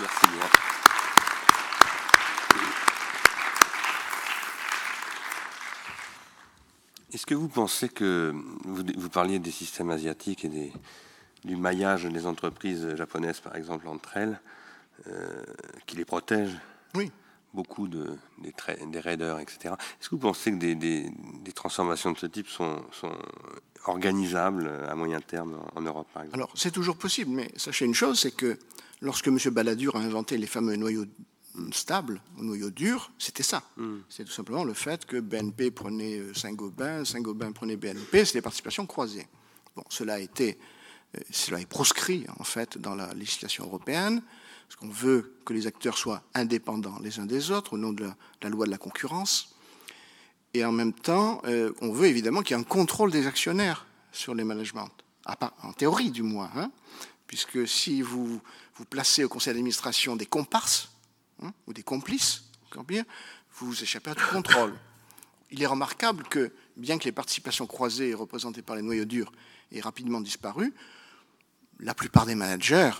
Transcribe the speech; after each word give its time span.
Merci. 0.00 0.26
Est-ce 7.12 7.24
que 7.24 7.34
vous 7.34 7.48
pensez 7.48 7.88
que 7.88 8.34
vous, 8.64 9.08
parliez 9.08 9.38
des 9.38 9.50
systèmes 9.50 9.90
asiatiques 9.90 10.44
et 10.44 10.48
des, 10.48 10.72
du 11.44 11.56
maillage 11.56 12.04
des 12.04 12.26
entreprises 12.26 12.94
japonaises, 12.94 13.40
par 13.40 13.56
exemple, 13.56 13.88
entre 13.88 14.18
elles, 14.18 14.40
euh, 15.08 15.42
qui 15.86 15.96
les 15.96 16.04
protègent 16.04 16.58
Oui. 16.94 17.10
Beaucoup 17.54 17.88
de, 17.88 18.18
des, 18.38 18.52
des 18.88 19.00
raiders, 19.00 19.40
etc. 19.40 19.74
Est-ce 19.98 20.10
que 20.10 20.14
vous 20.14 20.20
pensez 20.20 20.50
que 20.52 20.56
des, 20.56 20.74
des, 20.74 21.52
transformations 21.54 22.12
de 22.12 22.18
ce 22.18 22.26
type 22.26 22.48
sont, 22.48 22.84
sont, 22.92 23.16
organisables 23.86 24.70
à 24.86 24.94
moyen 24.94 25.20
terme 25.20 25.58
en 25.74 25.80
Europe, 25.80 26.08
par 26.12 26.24
exemple? 26.24 26.38
Alors, 26.38 26.50
c'est 26.54 26.72
toujours 26.72 26.98
possible, 26.98 27.30
mais 27.30 27.50
sachez 27.56 27.86
une 27.86 27.94
chose, 27.94 28.20
c'est 28.20 28.36
que 28.36 28.58
lorsque 29.00 29.28
M. 29.28 29.38
Balladur 29.50 29.96
a 29.96 30.00
inventé 30.00 30.38
les 30.38 30.46
fameux 30.46 30.76
noyaux 30.76 31.06
stable, 31.72 32.20
au 32.38 32.42
noyau 32.42 32.70
dur, 32.70 33.10
c'était 33.18 33.42
ça. 33.42 33.62
Hmm. 33.76 33.98
C'est 34.08 34.24
tout 34.24 34.32
simplement 34.32 34.64
le 34.64 34.74
fait 34.74 35.06
que 35.06 35.18
BNP 35.20 35.70
prenait 35.70 36.18
euh, 36.18 36.34
Saint-Gobain, 36.34 37.04
Saint-Gobain 37.04 37.52
prenait 37.52 37.76
BNP, 37.76 38.24
c'est 38.24 38.34
des 38.34 38.42
participations 38.42 38.86
croisées. 38.86 39.26
Bon, 39.74 39.84
cela 39.88 40.14
a 40.14 40.18
été, 40.18 40.58
euh, 41.16 41.20
cela 41.30 41.60
est 41.60 41.66
proscrit 41.66 42.26
en 42.38 42.44
fait 42.44 42.78
dans 42.78 42.94
la 42.94 43.12
législation 43.14 43.64
européenne, 43.64 44.22
parce 44.68 44.76
qu'on 44.76 44.88
veut 44.88 45.34
que 45.44 45.52
les 45.52 45.66
acteurs 45.66 45.96
soient 45.96 46.22
indépendants 46.34 46.98
les 47.00 47.20
uns 47.20 47.26
des 47.26 47.50
autres 47.50 47.74
au 47.74 47.78
nom 47.78 47.92
de 47.92 48.08
la, 48.42 48.48
loi 48.48 48.66
de 48.66 48.70
la 48.70 48.78
concurrence. 48.78 49.54
Et 50.54 50.64
en 50.64 50.72
même 50.72 50.92
temps, 50.92 51.40
euh, 51.44 51.72
on 51.80 51.92
veut 51.92 52.06
évidemment 52.06 52.42
qu'il 52.42 52.56
y 52.56 52.58
ait 52.58 52.62
un 52.62 52.64
contrôle 52.64 53.10
des 53.10 53.26
actionnaires 53.26 53.86
sur 54.12 54.34
les 54.34 54.44
managements, 54.44 54.88
en 55.62 55.72
théorie 55.72 56.10
du 56.10 56.22
moins, 56.22 56.50
hein, 56.56 56.70
puisque 57.26 57.66
si 57.66 58.02
vous, 58.02 58.40
vous 58.76 58.84
placez 58.84 59.24
au 59.24 59.28
conseil 59.28 59.52
d'administration 59.52 60.16
des 60.16 60.26
comparses, 60.26 60.90
Hein, 61.42 61.52
ou 61.66 61.74
des 61.74 61.82
complices, 61.82 62.44
vous 63.58 63.82
échappez 63.82 64.10
à 64.10 64.14
tout 64.14 64.26
contrôle. 64.32 64.72
Il 65.50 65.62
est 65.62 65.66
remarquable 65.66 66.24
que, 66.24 66.52
bien 66.76 66.98
que 66.98 67.04
les 67.04 67.12
participations 67.12 67.66
croisées 67.66 68.14
représentées 68.14 68.62
par 68.62 68.74
les 68.74 68.82
noyaux 68.82 69.04
durs 69.04 69.30
aient 69.70 69.80
rapidement 69.80 70.20
disparu, 70.22 70.72
la 71.78 71.94
plupart 71.94 72.24
des 72.24 72.34
managers 72.34 72.92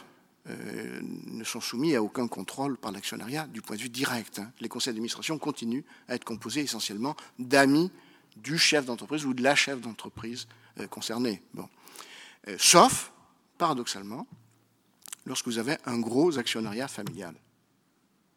euh, 0.48 1.00
ne 1.02 1.44
sont 1.44 1.62
soumis 1.62 1.94
à 1.94 2.02
aucun 2.02 2.28
contrôle 2.28 2.76
par 2.76 2.92
l'actionnariat 2.92 3.46
du 3.46 3.62
point 3.62 3.76
de 3.76 3.82
vue 3.82 3.88
direct. 3.88 4.38
Hein. 4.38 4.52
Les 4.60 4.68
conseils 4.68 4.92
d'administration 4.92 5.38
continuent 5.38 5.84
à 6.08 6.14
être 6.14 6.24
composés 6.24 6.60
essentiellement 6.60 7.16
d'amis 7.38 7.90
du 8.36 8.58
chef 8.58 8.84
d'entreprise 8.84 9.24
ou 9.24 9.32
de 9.32 9.42
la 9.42 9.54
chef 9.54 9.80
d'entreprise 9.80 10.46
euh, 10.78 10.86
concernée. 10.86 11.42
Euh, 12.48 12.56
sauf, 12.58 13.12
paradoxalement, 13.56 14.26
lorsque 15.24 15.46
vous 15.46 15.58
avez 15.58 15.76
un 15.84 15.98
gros 15.98 16.38
actionnariat 16.38 16.88
familial 16.88 17.34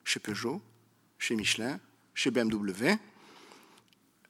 chez 0.03 0.19
Peugeot, 0.19 0.61
chez 1.19 1.35
Michelin, 1.35 1.79
chez 2.15 2.31
BMW. 2.31 2.97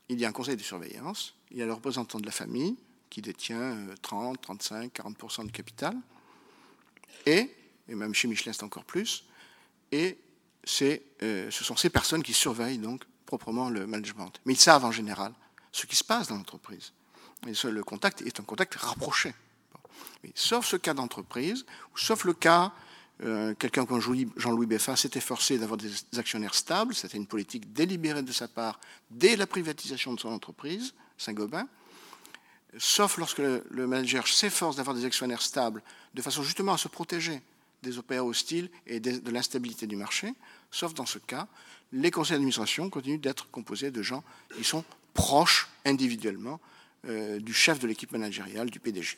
Il 0.09 0.20
y 0.20 0.26
a 0.26 0.30
un 0.30 0.31
conseil 0.31 0.58
de 0.58 0.62
surveillance, 0.62 1.36
il 1.52 1.58
y 1.58 1.62
a 1.62 1.66
le 1.66 1.73
représentant 1.73 2.20
de 2.20 2.26
la 2.26 2.31
famille 2.31 2.76
qui 3.09 3.22
détient 3.22 3.78
30, 4.02 4.42
35, 4.42 4.94
40% 4.94 5.46
du 5.46 5.52
capital, 5.52 5.96
et, 7.26 7.56
même 7.88 8.14
chez 8.14 8.28
Michelin 8.28 8.53
c'est 8.53 8.64
encore 8.64 8.86
plus, 8.86 9.26
et 9.92 10.18
euh, 11.24 11.50
ce 11.50 11.64
sont 11.64 11.76
ces 11.76 11.90
personnes 11.90 12.22
qui 12.22 12.34
surveillent 12.34 12.78
donc 12.78 13.03
proprement 13.26 13.70
le 13.70 13.88
management. 13.88 14.31
Mais 14.46 14.53
ils 14.53 14.59
savent 14.59 14.86
en 14.86 14.92
général 14.92 15.34
ce 15.72 15.86
qui 15.86 15.96
se 15.96 16.03
passe 16.03 16.28
dans 16.28 16.36
l'entreprise. 16.36 16.92
Le 17.46 17.84
contact 17.84 18.22
est 18.22 18.40
un 18.40 18.44
contact 18.44 18.76
rapproché. 18.76 19.34
Sauf 20.36 20.66
ce 20.66 20.75
cas 20.75 20.94
d'entreprise, 20.94 21.66
sauf 21.95 22.25
le 22.25 22.33
cas 22.33 22.73
euh, 23.22 23.53
quelqu'un 23.55 23.86
comme 23.86 24.00
Jean-Louis 24.00 24.66
Beffa 24.66 24.95
s'était 24.95 25.19
forcé 25.19 25.58
d'avoir 25.58 25.78
des 25.78 25.91
actionnaires 26.17 26.56
stables. 26.56 26.95
C'était 26.95 27.17
une 27.17 27.28
politique 27.28 27.73
délibérée 27.73 28.23
de 28.23 28.31
sa 28.31 28.47
part 28.47 28.80
dès 29.11 29.36
la 29.36 29.45
privatisation 29.45 30.14
de 30.14 30.19
son 30.19 30.30
entreprise, 30.30 30.94
Saint-Gobain. 31.17 31.67
Sauf 32.78 33.18
lorsque 33.18 33.40
le, 33.40 33.88
manager 33.88 34.28
s'efforce 34.28 34.78
d'avoir 34.78 34.96
des 34.96 35.03
actionnaires 35.03 35.41
stables, 35.41 35.81
de 36.13 36.22
façon 36.22 36.44
justement 36.44 36.74
à 36.74 36.78
se 36.78 36.88
protéger 36.88 37.41
des 37.81 37.97
opéras 37.97 38.24
hostiles 38.24 38.69
et 38.85 39.00
de, 39.00 39.31
l'instabilité 39.31 39.88
du 39.88 39.95
marché. 39.95 40.34
Sauf 40.72 40.94
dans 40.94 41.06
ce 41.06 41.18
cas, 41.18 41.47
les 41.91 42.12
conseils 42.12 42.35
d'administration 42.35 42.90
continuent 42.90 43.19
d'être 43.19 43.50
composés 43.50 43.91
de 43.91 44.01
gens 44.01 44.24
qui 44.56 44.63
sont 44.63 44.85
proches 45.13 45.68
individuellement 45.84 46.62
euh, 47.07 47.40
du 47.40 47.53
chef 47.53 47.79
de 47.79 47.88
l'équipe 47.88 48.12
managériale, 48.12 48.69
du 48.69 48.79
PDG. 48.79 49.18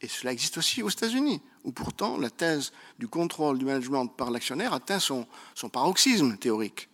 Et 0.00 0.08
cela 0.08 0.32
existe 0.32 0.58
aussi 0.58 0.82
aux 0.82 0.88
États-Unis, 0.88 1.40
où 1.64 1.72
pourtant 1.72 2.18
la 2.18 2.30
thèse 2.30 2.72
du 2.98 3.08
contrôle 3.08 3.58
du 3.58 3.64
management 3.64 4.06
par 4.06 4.30
l'actionnaire 4.30 4.72
atteint 4.72 4.98
son, 4.98 5.26
paroxysme 5.72 6.36
théorique. 6.36 6.88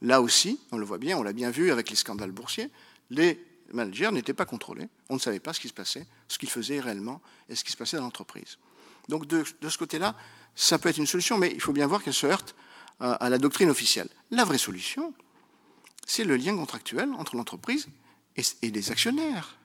Là 0.00 0.20
aussi, 0.20 0.60
on 0.72 0.78
le 0.78 0.84
voit 0.84 0.98
bien, 0.98 1.16
on 1.16 1.22
l'a 1.22 1.32
bien 1.32 1.50
vu 1.50 1.70
avec 1.70 1.90
les 1.90 1.96
scandales 1.96 2.32
boursiers, 2.32 2.70
les 3.10 3.44
managers 3.72 4.10
n'étaient 4.10 4.34
pas 4.34 4.44
contrôlés, 4.44 4.88
on 5.08 5.14
ne 5.14 5.20
savait 5.20 5.40
pas 5.40 5.52
ce 5.52 5.60
qui 5.60 5.68
se 5.68 5.72
passait, 5.72 6.06
ce 6.28 6.38
qu'ils 6.38 6.50
faisaient 6.50 6.80
réellement 6.80 7.20
et 7.48 7.54
ce 7.54 7.64
qui 7.64 7.72
se 7.72 7.76
passait 7.76 7.96
dans 7.96 8.04
l'entreprise. 8.04 8.58
Donc 9.08 9.26
de, 9.26 9.44
ce 9.44 9.78
côté-là, 9.78 10.16
ça 10.54 10.78
peut 10.78 10.88
être 10.88 10.98
une 10.98 11.06
solution, 11.06 11.38
mais 11.38 11.52
il 11.52 11.60
faut 11.60 11.72
bien 11.72 11.86
voir 11.86 12.02
qu'elle 12.02 12.14
se 12.14 12.26
heurte 12.26 12.54
à 13.00 13.28
la 13.28 13.38
doctrine 13.38 13.70
officielle. 13.70 14.08
La 14.30 14.44
vraie 14.44 14.58
solution, 14.58 15.14
c'est 16.06 16.24
le 16.24 16.36
lien 16.36 16.54
contractuel 16.56 17.12
entre 17.14 17.36
l'entreprise 17.36 17.88
et 18.36 18.70
les 18.70 18.90
actionnaires 18.90 19.56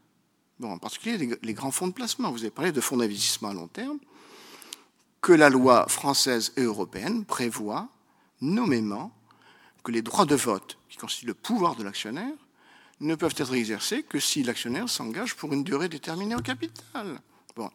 bon, 0.59 0.71
en 0.71 0.77
particulier 0.77 1.37
les, 1.41 1.53
grands 1.53 1.71
fonds 1.71 1.87
de 1.87 1.93
placement. 1.93 2.31
Vous 2.31 2.41
avez 2.41 2.51
parlé 2.51 2.71
de 2.71 2.81
fonds 2.81 2.97
d'investissement 2.97 3.49
à 3.49 3.53
long 3.53 3.67
terme, 3.67 3.99
que 5.21 5.33
la 5.33 5.49
loi 5.49 5.87
française 5.87 6.53
et 6.57 6.63
européenne 6.63 7.25
prévoit 7.25 7.89
nommément 8.41 9.11
que 9.83 9.91
les 9.91 10.01
droits 10.01 10.25
de 10.25 10.35
vote, 10.35 10.77
qui 10.89 10.97
constituent 10.97 11.27
le 11.27 11.33
pouvoir 11.33 11.75
de 11.75 11.83
l'actionnaire, 11.83 12.33
ne 12.99 13.15
peuvent 13.15 13.35
être 13.37 13.53
exercés 13.53 14.03
que 14.03 14.19
si 14.19 14.43
l'actionnaire 14.43 14.89
s'engage 14.89 15.35
pour 15.35 15.53
une 15.53 15.63
durée 15.63 15.89
déterminée 15.89 16.35
au 16.35 16.41
capital. 16.41 17.21
Bon. 17.55 17.69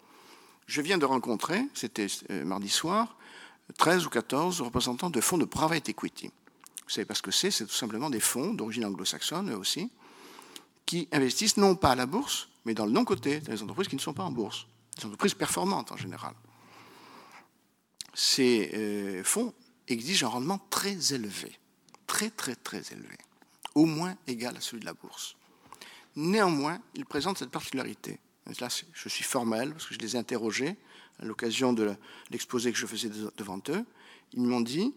Je 0.67 0.81
viens 0.81 0.99
de 0.99 1.05
rencontrer, 1.05 1.63
c'était 1.75 2.07
euh, 2.31 2.45
mardi 2.45 2.69
soir, 2.69 3.17
13 3.79 4.07
ou 4.07 4.11
14 4.11 4.61
représentants 4.63 5.11
de 5.11 5.21
fonds 5.21 5.39
de 5.39 5.45
private 5.45 5.89
equity. 5.89 6.31
Vous 6.85 6.91
savez 6.91 7.05
pas 7.05 7.15
ce 7.15 7.23
que 7.23 7.31
c'est 7.31 7.51
C'est 7.51 7.67
tout 7.67 7.73
simplement 7.73 8.11
des 8.11 8.21
fonds 8.21 8.55
d'origine 8.55 8.85
anglo-saxonne, 8.85 9.51
eux 9.51 9.57
aussi, 9.57 9.91
qui 10.87 11.09
investissent 11.13 11.57
non 11.57 11.75
pas 11.75 11.91
à 11.91 11.95
la 11.95 12.07
bourse, 12.07 12.49
mais 12.65 12.75
dans 12.75 12.87
le 12.87 12.93
non-côté, 12.93 13.41
dans 13.41 13.53
les 13.53 13.63
entreprises 13.63 13.89
qui 13.89 13.97
ne 13.97 14.01
sont 14.01 14.13
pas 14.13 14.25
en 14.25 14.31
bourse, 14.31 14.67
des 14.99 15.07
entreprises 15.07 15.35
performantes 15.35 15.93
en 15.93 15.97
général. 15.97 16.35
Ces 18.15 18.71
euh, 18.75 19.25
fonds 19.25 19.55
exigent 19.89 20.27
un 20.27 20.31
rendement 20.31 20.59
très 20.71 21.15
élevé, 21.15 21.59
très 22.07 22.31
très 22.31 22.55
très 22.55 22.83
élevé, 22.93 23.17
au 23.75 23.87
moins 23.87 24.17
égal 24.27 24.57
à 24.57 24.61
celui 24.61 24.81
de 24.81 24.87
la 24.87 24.95
bourse. 24.95 25.37
Néanmoins, 26.15 26.81
ils 26.95 27.07
présentent 27.07 27.39
cette 27.39 27.51
particularité. 27.51 28.21
là, 28.61 28.69
je 28.93 29.09
suis 29.09 29.25
formel 29.25 29.73
parce 29.73 29.87
que 29.87 29.95
je 29.95 29.99
les 29.99 30.15
ai 30.15 30.19
interrogés 30.19 30.77
à 31.21 31.25
l'occasion 31.25 31.73
de 31.73 31.95
l'exposé 32.31 32.71
que 32.73 32.79
je 32.79 32.87
faisais 32.87 33.11
devant 33.37 33.61
eux. 33.71 33.85
Ils 34.33 34.43
m'ont 34.43 34.61
dit 34.61 34.95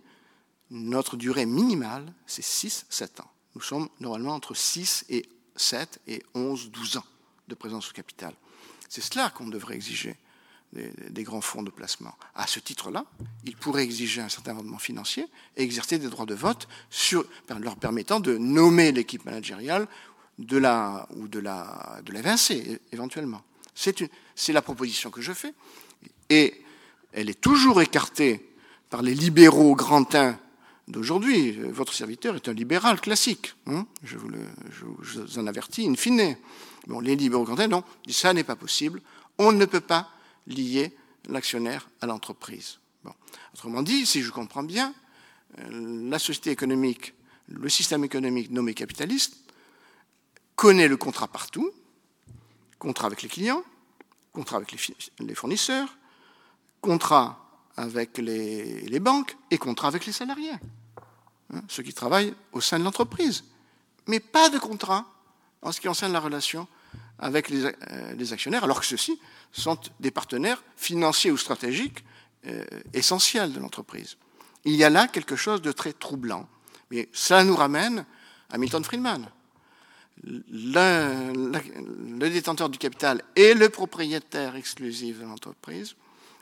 notre 0.71 1.15
durée 1.15 1.45
minimale, 1.45 2.11
c'est 2.25 2.43
6-7 2.43 3.21
ans. 3.21 3.31
Nous 3.55 3.61
sommes 3.61 3.87
normalement 3.99 4.33
entre 4.33 4.55
6 4.55 5.05
et 5.09 5.25
7 5.55 5.99
et 6.07 6.23
11, 6.33 6.71
12 6.71 6.97
ans 6.97 7.05
de 7.47 7.55
présence 7.55 7.89
au 7.89 7.93
capital. 7.93 8.33
C'est 8.89 9.01
cela 9.01 9.29
qu'on 9.29 9.47
devrait 9.47 9.75
exiger 9.75 10.15
des, 10.73 11.23
grands 11.23 11.41
fonds 11.41 11.63
de 11.63 11.69
placement. 11.69 12.13
À 12.35 12.47
ce 12.47 12.59
titre-là, 12.59 13.05
ils 13.45 13.55
pourraient 13.55 13.83
exiger 13.83 14.21
un 14.21 14.29
certain 14.29 14.53
rendement 14.53 14.77
financier 14.77 15.25
et 15.55 15.63
exercer 15.63 15.97
des 15.97 16.09
droits 16.09 16.25
de 16.25 16.33
vote 16.33 16.67
sur, 16.89 17.25
leur 17.59 17.77
permettant 17.77 18.19
de 18.19 18.37
nommer 18.37 18.91
l'équipe 18.91 19.25
managériale 19.25 19.87
de 20.37 20.57
la, 20.57 21.07
ou 21.15 21.27
de 21.27 21.39
la, 21.39 22.01
de 22.03 22.11
l'évincer 22.11 22.81
éventuellement. 22.91 23.41
C'est 23.73 24.53
la 24.53 24.61
proposition 24.61 25.11
que 25.11 25.21
je 25.21 25.33
fais 25.33 25.53
et 26.29 26.61
elle 27.13 27.29
est 27.29 27.39
toujours 27.39 27.81
écartée 27.81 28.53
par 28.89 29.01
les 29.01 29.13
libéraux 29.13 29.75
grandins 29.75 30.37
d'aujourd'hui. 30.87 31.51
Votre 31.51 31.93
serviteur 31.93 32.35
est 32.35 32.47
un 32.47 32.53
libéral 32.53 32.99
classique. 33.01 33.55
Hein. 33.67 33.85
je, 34.03 34.17
vous 34.17 34.29
le, 34.29 34.39
je, 34.71 35.19
vous 35.19 35.39
en 35.39 35.47
avertis 35.47 35.87
in 35.87 35.95
fine. 35.95 36.37
Bon, 36.87 36.99
les 36.99 37.15
libéraux 37.15 37.45
quant 37.45 37.67
non, 37.67 37.83
ça 38.07 38.33
n'est 38.33 38.43
pas 38.43 38.55
possible. 38.55 39.01
On 39.37 39.51
ne 39.51 39.65
peut 39.65 39.81
pas 39.81 40.09
lier 40.47 40.95
l'actionnaire 41.27 41.89
à 42.01 42.05
l'entreprise. 42.05 42.79
Bon. 43.03 43.13
Autrement 43.53 43.81
dit, 43.81 44.05
si 44.05 44.21
je 44.21 44.31
comprends 44.31 44.63
bien, 44.63 44.93
euh, 45.59 46.09
la 46.09 46.19
société 46.19 46.51
économique, 46.51 47.13
le 47.47 47.69
système 47.69 48.03
économique 48.03 48.51
nommé 48.51 48.73
capitaliste, 48.73 49.37
connaît 50.55 50.87
le 50.87 50.97
contrat 50.97 51.27
partout, 51.27 51.71
contrat 52.79 53.07
avec 53.07 53.23
les 53.23 53.29
clients, 53.29 53.63
contrat 54.31 54.57
avec 54.57 54.75
les 55.19 55.35
fournisseurs, 55.35 55.97
contrat 56.81 57.44
avec 57.77 58.17
les, 58.17 58.99
banques 58.99 59.35
et 59.51 59.57
contrat 59.57 59.87
avec 59.87 60.05
les 60.05 60.13
salariés, 60.13 60.51
hein, 61.53 61.61
ceux 61.67 61.83
qui 61.83 61.93
travaillent 61.93 62.33
au 62.51 62.61
sein 62.61 62.79
de 62.79 62.83
l'entreprise. 62.83 63.43
Mais 64.07 64.19
pas 64.19 64.49
de 64.49 64.59
contrat 64.59 65.05
en 65.61 65.71
ce 65.71 65.81
qui 65.81 65.87
concerne 65.87 66.13
la 66.13 66.19
relation 66.19 66.67
avec 67.19 67.49
les, 67.49 67.65
euh, 67.65 68.31
actionnaires, 68.31 68.63
alors 68.63 68.79
que 68.79 68.85
ceux-ci 68.85 69.19
sont 69.51 69.79
des 69.99 70.11
partenaires 70.11 70.63
financiers 70.75 71.31
ou 71.31 71.37
stratégiques 71.37 72.03
essentiel 72.93 73.53
de 73.53 73.59
l'entreprise. 73.59 74.17
Il 74.65 74.75
y 74.75 74.83
a 74.83 74.91
là 74.91 75.07
quelque 75.07 75.35
chose 75.35 75.63
de 75.63 75.71
très 75.71 75.93
troublant. 75.93 76.47
Mais 76.91 77.09
cela 77.13 77.43
nous 77.43 77.55
ramène 77.55 78.05
à 78.49 78.57
Milton 78.57 78.83
Friedman. 78.83 79.27
Le, 80.23 82.29
détenteur 82.29 82.69
du 82.69 82.77
capital 82.77 83.21
est 83.35 83.53
le 83.53 83.69
propriétaire 83.69 84.55
exclusif 84.55 85.19
de 85.19 85.25
l'entreprise, 85.25 85.95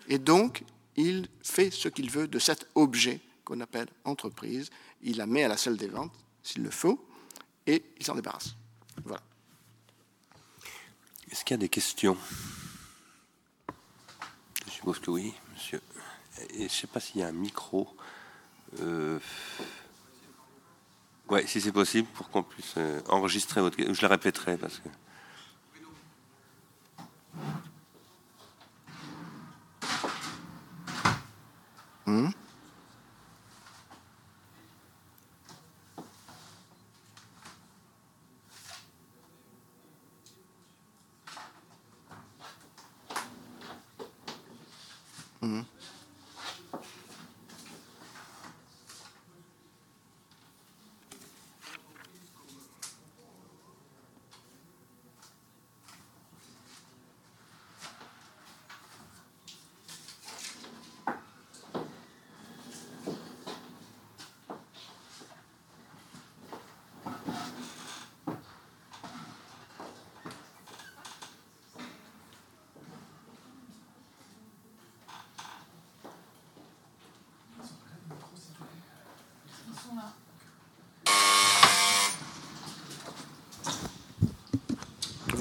et 0.08 0.20
donc 0.20 0.64
il 0.96 1.28
fait 1.42 1.72
ce 1.72 1.88
qu'il 1.88 2.10
veut 2.10 2.28
de 2.28 2.40
cet 2.40 2.68
objet 2.76 3.20
qu'on 3.46 3.60
appelle 3.62 3.88
entreprise. 4.06 4.70
Il 5.02 5.18
la 5.18 5.26
met 5.26 5.44
à 5.44 5.48
la 5.48 5.58
salle 5.58 5.78
des 5.78 5.88
ventes, 5.88 6.14
s'il 6.44 6.64
le 6.64 6.70
faut, 6.70 7.06
et 7.68 7.84
il 7.98 8.06
s'en 8.06 8.16
débarrasse. 8.16 8.56
Voilà. 9.04 9.22
Est-ce 11.32 11.44
qu'il 11.44 11.56
y 11.56 11.60
a 11.60 11.62
des 11.62 11.70
questions? 11.70 12.18
Je 14.68 14.72
suppose 14.72 15.00
que 15.00 15.12
oui, 15.12 15.34
monsieur. 15.54 15.82
Et 16.52 16.58
je 16.58 16.64
ne 16.64 16.68
sais 16.70 16.88
pas 16.88 17.00
s'il 17.00 17.22
y 17.22 17.24
a 17.24 17.28
un 17.28 17.32
micro. 17.32 17.88
Euh... 18.82 19.20
Oui, 21.30 21.48
si 21.48 21.62
c'est 21.62 21.72
possible, 21.72 22.08
pour 22.10 22.30
qu'on 22.30 22.44
puisse 22.44 22.74
euh, 22.78 23.02
enregistrer 23.08 23.62
votre 23.62 23.78
question. 23.78 23.94
Je 23.94 24.02
la 24.02 24.10
répéterai 24.10 24.58
parce 24.58 24.80
que. 24.80 24.90
Hmm? 32.14 32.43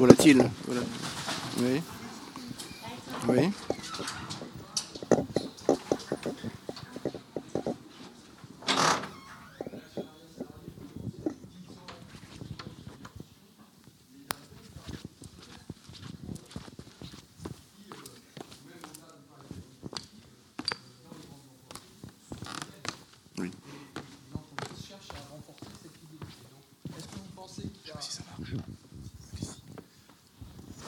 Volatile. 0.02 0.50
Voilà. 0.66 0.80
Oui. 1.60 1.80
Oui. 3.28 3.50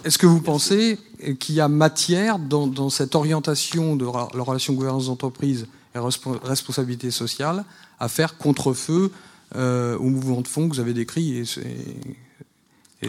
Est-ce 0.05 0.19
que 0.19 0.27
vous 0.27 0.43
pensez 0.43 0.99
qu'il 1.41 1.55
y 1.55 1.61
a 1.61 1.69
matière 1.69 2.39
dans, 2.39 2.91
cette 2.91 3.15
orientation 3.15 3.97
de 3.97 4.05
la 4.05 4.43
relation 4.43 4.75
gouvernance 4.75 5.07
d'entreprise 5.07 5.67
et 5.95 5.99
responsabilité 5.99 7.11
sociale 7.11 7.65
à 7.99 8.09
faire 8.09 8.37
contre-feu 8.37 9.11
euh, 9.57 9.97
au 9.97 10.11
mouvement 10.11 10.43
de 10.43 10.49
fond 10.49 10.69
que 10.69 10.75
vous 10.75 10.81
avez 10.81 10.93
décrit 10.93 11.39
et, 11.39 11.45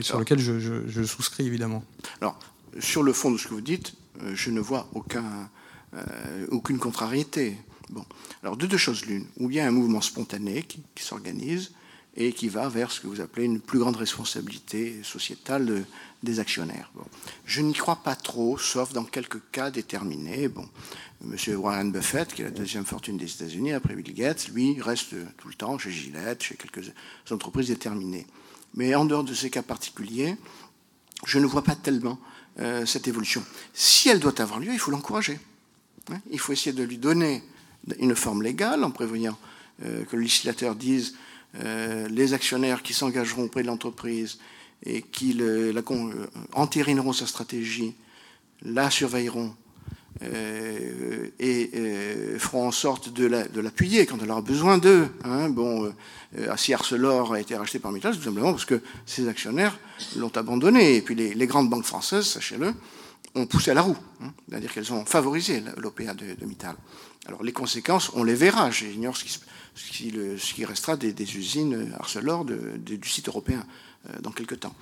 sur 0.02 0.20
lequel 0.20 0.40
je, 0.40 1.04
souscris 1.04 1.46
évidemment 1.46 1.84
Alors, 2.22 2.40
sur 2.80 3.04
le 3.04 3.12
fond 3.12 3.32
de 3.32 3.38
ce 3.38 3.48
que 3.48 3.54
vous 3.54 3.62
dites, 3.62 3.94
euh, 4.22 4.32
je 4.34 4.50
ne 4.52 4.62
vois 4.62 4.88
aucun, 4.94 5.50
euh, 5.96 6.48
aucune 6.52 6.78
contrariété. 6.78 7.58
Bon. 7.90 8.06
Alors, 8.42 8.56
de 8.56 8.68
deux 8.68 8.78
choses 8.78 9.06
l'une. 9.06 9.26
Ou 9.40 9.50
bien 9.50 9.68
un 9.68 9.72
mouvement 9.72 10.02
spontané 10.02 10.64
qui, 10.64 10.82
qui 10.94 11.04
s'organise, 11.04 11.72
et 12.18 12.32
qui 12.32 12.48
va 12.48 12.70
vers 12.70 12.92
ce 12.92 13.02
que 13.02 13.08
vous 13.08 13.22
appelez 13.22 13.46
une 13.46 13.60
plus 13.60 13.80
grande 13.80 13.98
responsabilité 13.98 15.02
sociétale 15.04 15.86
des 16.24 16.40
actionnaires. 16.40 16.90
Bon. 16.96 17.04
Je 17.46 17.62
n'y 17.62 17.74
crois 17.74 17.98
pas 17.98 18.16
trop, 18.16 18.58
sauf 18.58 18.94
dans 18.94 19.04
quelques 19.04 19.42
cas 19.52 19.70
déterminés. 19.70 20.48
Bon, 20.48 20.68
Monsieur 21.22 21.58
Warren 21.58 21.92
Buffett, 21.92 22.34
qui 22.34 22.42
est 22.42 22.46
la 22.46 22.52
deuxième 22.52 22.86
fortune 22.86 23.18
des 23.18 23.32
États-Unis 23.32 23.74
après 23.74 23.96
Bill 23.96 24.14
Gates, 24.14 24.48
lui 24.50 24.82
reste 24.82 25.16
tout 25.38 25.48
le 25.48 25.54
temps 25.56 25.78
chez 25.78 25.92
Gillette, 25.92 26.44
chez 26.44 26.56
quelques 26.56 26.92
entreprises 27.30 27.68
déterminées. 27.68 28.28
Mais 28.76 28.96
en 28.96 29.06
dehors 29.06 29.24
de 29.24 29.34
ces 29.34 29.50
cas 29.50 29.62
particuliers, 29.62 30.38
je 31.26 31.40
ne 31.40 31.46
vois 31.46 31.64
pas 31.64 31.76
tellement 31.76 32.20
euh, 32.60 32.86
cette 32.86 33.08
évolution. 33.08 33.44
Si 33.74 34.10
elle 34.10 34.20
doit 34.20 34.40
avoir 34.42 34.60
lieu, 34.60 34.72
il 34.72 34.80
faut 34.80 34.92
l'encourager. 34.92 35.40
Hein? 36.12 36.22
il 36.30 36.40
faut 36.40 36.54
essayer 36.54 36.74
de 36.74 36.84
lui 36.84 36.98
donner 36.98 37.44
une 38.00 38.16
forme 38.16 38.44
légale 38.44 38.84
en 38.84 38.92
prévoyant 38.92 39.38
euh, 39.84 40.06
que 40.06 40.16
le 40.16 40.22
législateur 40.22 40.76
dise 40.76 41.16
euh, 41.64 42.08
les 42.10 42.34
actionnaires 42.34 42.84
qui 42.84 42.94
s'engageront 42.94 43.44
auprès 43.44 43.62
de 43.62 43.68
l'entreprise 43.68 44.40
et 44.86 45.02
qui 45.02 45.34
le, 45.34 45.74
euh, 45.76 46.28
entérineront 46.54 47.14
sa 47.14 47.28
stratégie, 47.28 47.96
la 48.62 48.90
surveilleront 48.90 49.56
euh, 50.24 51.30
et 51.40 51.70
feront 52.40 52.68
en 52.68 52.72
sorte 52.72 53.14
de 53.14 53.26
l'appuyer 53.60 54.00
la, 54.00 54.06
quand 54.06 54.18
elle 54.22 54.32
aura 54.32 54.42
besoin 54.42 54.78
d'eux. 54.78 55.08
Hein. 55.24 55.50
Bon, 55.50 55.94
si 56.58 56.74
Arcelor 56.74 57.34
a 57.34 57.40
été 57.40 57.56
racheté 57.56 57.80
par 57.80 57.92
Mittal, 57.92 58.16
tout 58.16 58.24
simplement 58.24 58.52
parce 58.52 58.66
que 58.66 58.82
ses 59.06 59.28
actionnaires 59.28 59.78
l'ont 60.18 60.36
abandonné. 60.36 60.96
Et 60.96 61.02
puis 61.02 61.16
les, 61.16 61.48
grandes 61.48 61.70
banques 61.70 61.86
françaises, 61.86 62.26
sachez-le, 62.26 62.74
ont 63.36 63.46
poussé 63.46 63.72
à 63.72 63.74
la 63.74 63.82
roue. 63.82 63.98
Hein. 64.22 64.32
C'est-à-dire 64.50 64.74
qu'elles 64.74 64.94
ont 64.94 65.06
favorisé 65.06 65.62
l'OPA 65.78 66.14
de, 66.14 66.34
de 66.34 66.46
Mittal. 66.46 66.76
Alors 67.28 67.44
les 67.44 67.52
conséquences, 67.52 68.12
on 68.14 68.24
les 68.24 68.36
verra. 68.36 68.72
J'ignore 68.72 69.18
ce 69.18 69.24
qui, 69.24 69.40
ce 69.76 70.54
qui, 70.54 70.66
restera 70.66 70.96
des, 70.96 71.38
usines 71.38 71.94
Arcelor 72.00 72.46
du 72.46 73.10
site 73.10 73.28
européen 73.28 73.66
euh, 74.10 74.20
dans 74.22 74.32
quelques 74.32 74.60
temps. 74.60 74.76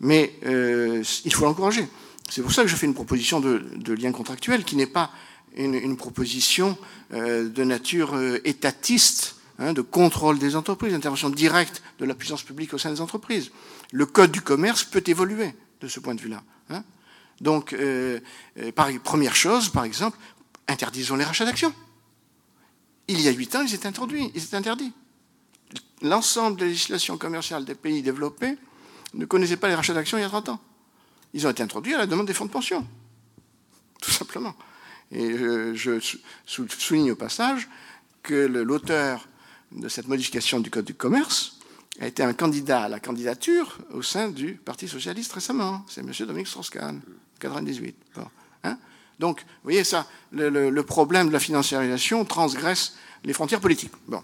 Mais 0.00 0.34
euh, 0.46 1.02
il 1.24 1.32
faut 1.32 1.44
l'encourager. 1.44 1.88
C'est 2.28 2.42
pour 2.42 2.52
ça 2.52 2.62
que 2.62 2.68
je 2.68 2.76
fais 2.76 2.86
une 2.86 2.94
proposition 2.94 3.40
de, 3.40 3.92
lien 3.92 4.12
contractuel 4.12 4.64
qui 4.64 4.76
n'est 4.76 4.86
pas 4.86 5.10
une, 5.56 5.96
proposition 5.96 6.76
euh, 7.14 7.48
de 7.48 7.64
nature 7.64 8.18
étatiste, 8.44 9.36
hein, 9.58 9.72
de 9.72 9.80
contrôle 9.80 10.38
des 10.38 10.54
entreprises, 10.54 10.92
d'intervention 10.92 11.30
directe 11.30 11.82
de 11.98 12.04
la 12.04 12.14
puissance 12.14 12.42
publique 12.42 12.74
au 12.74 12.78
sein 12.78 12.90
des 12.90 13.00
entreprises. 13.00 13.50
Le 13.92 14.04
code 14.06 14.32
du 14.32 14.42
commerce 14.42 14.84
peut 14.84 15.04
évoluer 15.06 15.54
de 15.80 15.88
ce 15.88 16.00
point 16.00 16.14
de 16.14 16.20
vue-là. 16.20 16.42
Hein. 16.68 16.82
Donc, 17.40 17.76
première 19.04 19.36
chose, 19.36 19.68
par 19.68 19.84
exemple, 19.84 20.18
interdisons 20.68 21.16
les 21.16 21.24
rachats 21.24 21.44
d'actions. 21.44 21.72
Il 23.08 23.20
y 23.20 23.28
a 23.28 23.30
huit 23.30 23.54
ans, 23.54 23.62
ils 23.62 23.74
étaient 23.74 23.86
introduits, 23.86 24.30
ils 24.34 24.42
étaient 24.42 24.56
interdits. 24.56 24.92
L'ensemble 26.02 26.58
des 26.58 26.66
législations 26.66 27.16
commerciales 27.16 27.64
des 27.64 27.74
pays 27.74 28.02
développés 28.02 28.56
ne 29.14 29.24
connaissaient 29.24 29.56
pas 29.56 29.68
les 29.68 29.74
rachats 29.74 29.94
d'actions 29.94 30.18
il 30.18 30.22
y 30.22 30.24
a 30.24 30.28
30 30.28 30.50
ans. 30.50 30.60
Ils 31.32 31.46
ont 31.46 31.50
été 31.50 31.62
introduits 31.62 31.94
à 31.94 31.98
la 31.98 32.06
demande 32.06 32.26
des 32.26 32.34
fonds 32.34 32.46
de 32.46 32.50
pension, 32.50 32.86
tout 34.00 34.10
simplement. 34.10 34.54
Et 35.10 35.36
je, 35.74 36.00
souligne 36.46 37.12
au 37.12 37.16
passage 37.16 37.68
que 38.22 38.46
l'auteur 38.46 39.28
de 39.72 39.88
cette 39.88 40.08
modification 40.08 40.60
du 40.60 40.70
Code 40.70 40.84
du 40.84 40.94
commerce 40.94 41.58
a 42.00 42.06
été 42.06 42.22
un 42.22 42.32
candidat 42.32 42.82
à 42.82 42.88
la 42.88 43.00
candidature 43.00 43.78
au 43.92 44.02
sein 44.02 44.28
du 44.28 44.54
Parti 44.54 44.88
socialiste 44.88 45.32
récemment. 45.32 45.84
C'est 45.88 46.00
M. 46.00 46.12
Dominique 46.26 46.48
Strauss-Kahn, 46.48 47.00
98. 47.38 47.96
Hein? 48.64 48.78
Donc, 49.18 49.40
vous 49.40 49.64
voyez 49.64 49.84
ça, 49.84 50.06
le, 50.32 50.80
problème 50.82 51.28
de 51.28 51.32
la 51.32 51.40
financiarisation 51.40 52.24
transgresse 52.24 52.96
les 53.24 53.32
frontières 53.32 53.60
politiques. 53.60 53.92
Bon. 54.06 54.22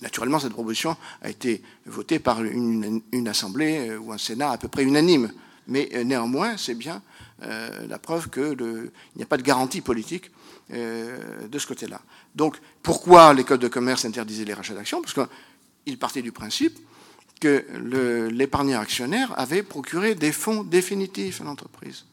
Naturellement, 0.00 0.40
cette 0.40 0.52
proposition 0.52 0.96
a 1.22 1.30
été 1.30 1.62
votée 1.86 2.18
par 2.18 2.42
une, 2.42 3.02
assemblée 3.28 3.88
euh, 3.88 3.98
ou 3.98 4.12
un 4.12 4.18
Sénat 4.18 4.50
à 4.50 4.58
peu 4.58 4.66
près 4.66 4.82
unanime. 4.82 5.30
Mais 5.68 5.88
euh, 5.94 6.02
néanmoins, 6.02 6.56
c'est 6.56 6.74
bien 6.74 7.02
euh, 7.42 7.86
la 7.86 7.98
preuve 7.98 8.28
qu'il 8.28 8.90
n'y 9.16 9.22
a 9.22 9.26
pas 9.26 9.36
de 9.36 9.42
garantie 9.42 9.80
politique 9.80 10.30
de 10.70 11.58
ce 11.58 11.66
côté-là. 11.66 12.00
Donc, 12.34 12.56
pourquoi 12.82 13.34
les 13.34 13.44
codes 13.44 13.60
de 13.60 13.68
commerce 13.68 14.06
interdisaient 14.06 14.46
les 14.46 14.54
rachats 14.54 14.72
d'actions? 14.72 15.02
Parce 15.02 15.12
qu'ils 15.12 15.98
partaient 15.98 16.22
du 16.22 16.32
principe 16.32 16.78
que 17.40 17.66
l'épargnant 18.30 18.80
actionnaire 18.80 19.38
avait 19.38 19.62
procuré 19.62 20.14
des 20.14 20.32
fonds 20.32 20.64
définitifs 20.64 21.42
à 21.42 21.44
l'entreprise. 21.44 22.06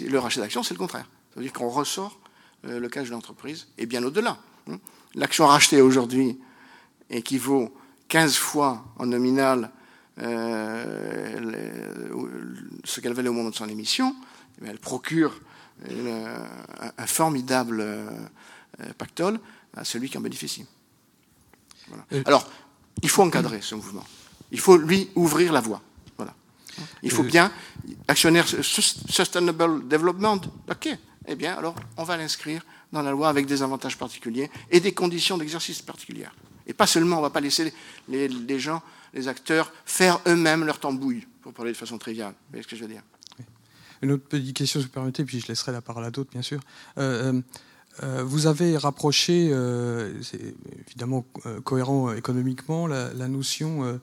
Le 0.00 0.18
rachat 0.18 0.40
d'actions, 0.40 0.62
c'est 0.62 0.74
le 0.74 0.78
contraire. 0.78 1.06
Ça 1.30 1.36
veut 1.36 1.42
dire 1.42 1.52
qu'on 1.52 1.68
ressort 1.68 2.18
le 2.62 2.88
cash 2.88 3.08
de 3.08 3.12
l'entreprise, 3.12 3.68
et 3.78 3.86
bien 3.86 4.02
au-delà. 4.04 4.38
Hein. 4.68 4.78
L'action 5.14 5.46
rachetée 5.46 5.80
aujourd'hui 5.80 6.38
équivaut 7.08 7.74
15 8.08 8.36
fois 8.36 8.84
en 8.98 9.06
nominal 9.06 9.70
ce 12.84 13.00
qu'elle 13.00 13.14
valait 13.14 13.30
au 13.30 13.32
moment 13.32 13.50
de 13.50 13.54
son 13.54 13.68
émission, 13.68 14.14
eh 14.62 14.66
elle 14.68 14.78
procure 14.78 15.40
un, 15.88 17.06
formidable 17.06 17.82
pactole 18.98 19.40
à 19.74 19.84
celui 19.84 20.10
qui 20.10 20.18
en 20.18 20.20
bénéficie. 20.20 20.66
Alors, 22.26 22.50
il 23.02 23.08
faut 23.08 23.22
encadrer 23.22 23.60
ce 23.62 23.74
mouvement. 23.74 24.04
Il 24.52 24.60
faut 24.60 24.76
lui 24.76 25.10
ouvrir 25.14 25.52
la 25.52 25.60
voie. 25.60 25.80
Il 27.02 27.10
faut 27.10 27.22
bien, 27.22 27.50
actionnaire 28.08 28.46
Sustainable 28.48 29.88
Development, 29.88 30.40
ok, 30.70 30.88
eh 31.26 31.34
bien 31.34 31.54
alors 31.54 31.74
on 31.96 32.04
va 32.04 32.16
l'inscrire 32.16 32.64
dans 32.92 33.02
la 33.02 33.10
loi 33.10 33.28
avec 33.28 33.46
des 33.46 33.62
avantages 33.62 33.96
particuliers 33.96 34.50
et 34.70 34.80
des 34.80 34.92
conditions 34.92 35.38
d'exercice 35.38 35.82
particulières. 35.82 36.34
Et 36.66 36.72
pas 36.72 36.86
seulement, 36.86 37.16
on 37.16 37.20
ne 37.20 37.24
va 37.24 37.30
pas 37.30 37.40
laisser 37.40 37.72
les, 38.08 38.58
gens, 38.58 38.82
les 39.12 39.28
acteurs, 39.28 39.72
faire 39.84 40.20
eux-mêmes 40.26 40.64
leur 40.64 40.78
tambouille, 40.78 41.26
pour 41.42 41.52
parler 41.52 41.72
de 41.72 41.76
façon 41.76 41.98
triviale. 41.98 42.32
Vous 42.32 42.50
voyez 42.50 42.62
ce 42.62 42.68
que 42.68 42.76
je 42.76 42.82
veux 42.82 42.88
dire? 42.88 43.02
Une 44.02 44.12
autre 44.12 44.24
petite 44.24 44.56
question, 44.56 44.80
si 44.80 44.86
vous 44.86 44.92
permettez, 44.92 45.24
puis 45.24 45.40
je 45.40 45.48
laisserai 45.48 45.72
la 45.72 45.80
parole 45.80 46.04
à 46.04 46.10
d'autres, 46.10 46.30
bien 46.30 46.42
sûr. 46.42 46.60
Euh, 46.98 47.32
euh, 47.32 47.40
euh, 48.02 48.24
vous 48.24 48.46
avez 48.46 48.76
rapproché, 48.76 49.52
c'est 50.22 50.54
évidemment 50.86 51.26
cohérent 51.64 52.12
économiquement, 52.12 52.86
la, 52.86 53.28
notion 53.28 54.00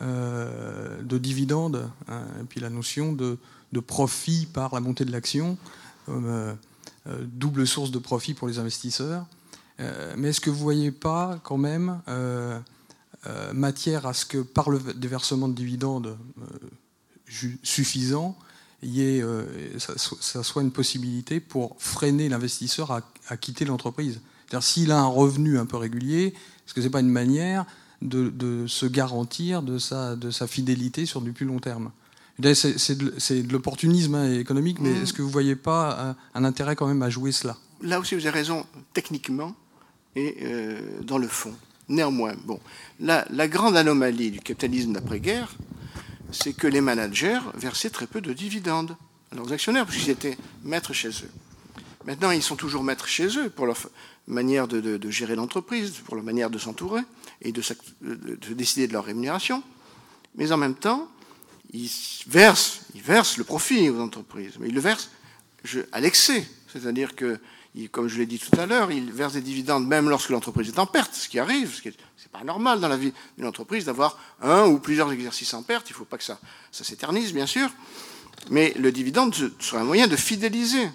de 0.00 1.18
dividende 1.18 1.90
hein, 2.08 2.22
et 2.40 2.44
puis 2.44 2.60
la 2.60 2.70
notion 2.70 3.12
de, 3.12 3.38
de, 3.72 3.80
profit 3.80 4.46
par 4.46 4.74
la 4.74 4.80
montée 4.80 5.04
de 5.04 5.12
l'action 5.12 5.58
comme 6.06 6.56
double 7.06 7.66
source 7.66 7.90
de 7.90 7.98
profit 7.98 8.34
pour 8.34 8.48
les 8.48 8.58
investisseurs. 8.58 9.26
Euh, 9.80 10.14
mais 10.16 10.28
est-ce 10.28 10.40
que 10.40 10.50
vous 10.50 10.58
ne 10.58 10.62
voyez 10.62 10.92
pas 10.92 11.38
quand 11.42 11.56
même 11.56 12.00
euh, 12.08 12.58
euh, 13.26 13.52
matière 13.52 14.06
à 14.06 14.14
ce 14.14 14.26
que 14.26 14.38
par 14.38 14.70
le 14.70 14.78
déversement 14.94 15.48
de 15.48 15.54
dividendes 15.54 16.18
suffisant, 17.62 18.36
y 18.82 19.02
ait, 19.02 19.24
ça, 19.78 20.42
soit 20.42 20.62
une 20.62 20.72
possibilité 20.72 21.38
pour 21.38 21.76
freiner 21.78 22.28
l'investisseur 22.28 22.90
à, 22.90 23.36
quitter 23.36 23.64
l'entreprise? 23.64 24.20
C'est-à-dire 24.46 24.66
s'il 24.66 24.90
a 24.90 24.98
un 24.98 25.06
revenu 25.06 25.58
un 25.58 25.66
peu 25.66 25.76
régulier, 25.76 26.34
est-ce 26.66 26.74
que 26.74 26.80
ce 26.80 26.86
n'est 26.86 26.90
pas 26.90 27.00
une 27.00 27.08
manière 27.08 27.66
de, 28.02 28.66
se 28.66 28.86
garantir 28.86 29.62
de 29.62 29.78
sa, 29.78 30.16
de 30.16 30.30
sa 30.30 30.46
fidélité 30.46 31.06
sur 31.06 31.20
du 31.20 31.32
plus 31.32 31.46
long 31.46 31.58
terme 31.58 31.90
c'est 32.54 32.96
de, 32.96 33.52
l'opportunisme 33.52 34.14
hein, 34.14 34.38
économique, 34.38 34.78
mais 34.80 34.90
mmh. 34.90 35.02
est-ce 35.02 35.12
que 35.12 35.22
vous 35.22 35.28
ne 35.28 35.32
voyez 35.32 35.56
pas 35.56 36.16
un, 36.34 36.44
intérêt 36.44 36.76
quand 36.76 36.86
même 36.86 37.02
à 37.02 37.10
jouer 37.10 37.32
cela? 37.32 37.56
Là 37.82 38.00
aussi, 38.00 38.14
vous 38.14 38.26
avez 38.26 38.30
raison. 38.30 38.66
Techniquement, 38.92 39.54
et 40.16 40.36
euh, 40.42 40.80
dans 41.02 41.18
le 41.18 41.28
fond. 41.28 41.54
Néanmoins, 41.88 42.34
bon, 42.44 42.60
la, 43.00 43.26
la 43.30 43.48
grande 43.48 43.76
anomalie 43.76 44.30
du 44.30 44.38
capitalisme 44.38 44.92
d'après-guerre, 44.92 45.54
c'est 46.30 46.52
que 46.52 46.68
les 46.68 46.80
managers 46.80 47.40
versaient 47.56 47.90
très 47.90 48.06
peu 48.06 48.20
de 48.20 48.32
dividendes 48.32 48.96
à 49.32 49.34
leurs 49.34 49.52
actionnaires, 49.52 49.86
parce 49.86 49.96
qu'ils 49.96 50.10
étaient 50.10 50.38
maîtres 50.64 50.92
chez 50.92 51.08
eux. 51.08 51.30
Maintenant, 52.06 52.30
ils 52.30 52.42
sont 52.42 52.56
toujours 52.56 52.84
maîtres 52.84 53.08
chez 53.08 53.26
eux 53.38 53.50
pour 53.50 53.66
leur 53.66 53.76
manière 54.26 54.68
de, 54.68 54.80
de, 54.80 55.10
gérer 55.10 55.34
l'entreprise, 55.34 55.90
pour 56.04 56.14
leur 56.14 56.24
manière 56.24 56.50
de 56.50 56.58
s'entourer 56.58 57.02
et 57.42 57.52
de, 57.52 57.62
de, 58.02 58.54
décider 58.54 58.86
de 58.86 58.92
leur 58.92 59.04
rémunération. 59.04 59.62
Mais 60.34 60.52
en 60.52 60.56
même 60.56 60.74
temps, 60.74 61.08
ils 61.72 61.90
versent, 62.26 62.82
ils 62.94 63.02
versent 63.02 63.36
le 63.36 63.44
profit 63.44 63.88
aux 63.90 64.00
entreprises, 64.00 64.54
mais 64.58 64.68
ils 64.68 64.74
le 64.74 64.80
versent 64.80 65.10
à 65.92 66.00
l'excès. 66.00 66.46
C'est-à-dire 66.68 67.14
que 67.14 67.40
comme 67.92 68.08
je 68.08 68.18
l'ai 68.18 68.26
dit 68.26 68.38
tout 68.38 68.58
à 68.58 68.66
l'heure, 68.66 68.90
il 68.90 69.12
verse 69.12 69.34
des 69.34 69.40
dividendes 69.40 69.86
même 69.86 70.08
lorsque 70.08 70.30
l'entreprise 70.30 70.68
est 70.68 70.78
en 70.78 70.86
perte, 70.86 71.14
ce 71.14 71.28
qui 71.28 71.38
arrive. 71.38 71.72
Ce 71.74 71.88
n'est 71.88 71.94
pas 72.32 72.44
normal 72.44 72.80
dans 72.80 72.88
la 72.88 72.96
vie 72.96 73.12
d'une 73.36 73.46
entreprise 73.46 73.84
d'avoir 73.84 74.18
un 74.42 74.66
ou 74.66 74.78
plusieurs 74.78 75.10
exercices 75.12 75.54
en 75.54 75.62
perte. 75.62 75.88
Il 75.88 75.92
ne 75.92 75.98
faut 75.98 76.04
pas 76.04 76.18
que 76.18 76.24
ça, 76.24 76.38
ça 76.72 76.84
s'éternise, 76.84 77.32
bien 77.32 77.46
sûr. 77.46 77.70
Mais 78.50 78.74
le 78.76 78.90
dividende 78.90 79.34
sera 79.60 79.80
un 79.80 79.84
moyen 79.84 80.08
de 80.08 80.16
fidéliser. 80.16 80.88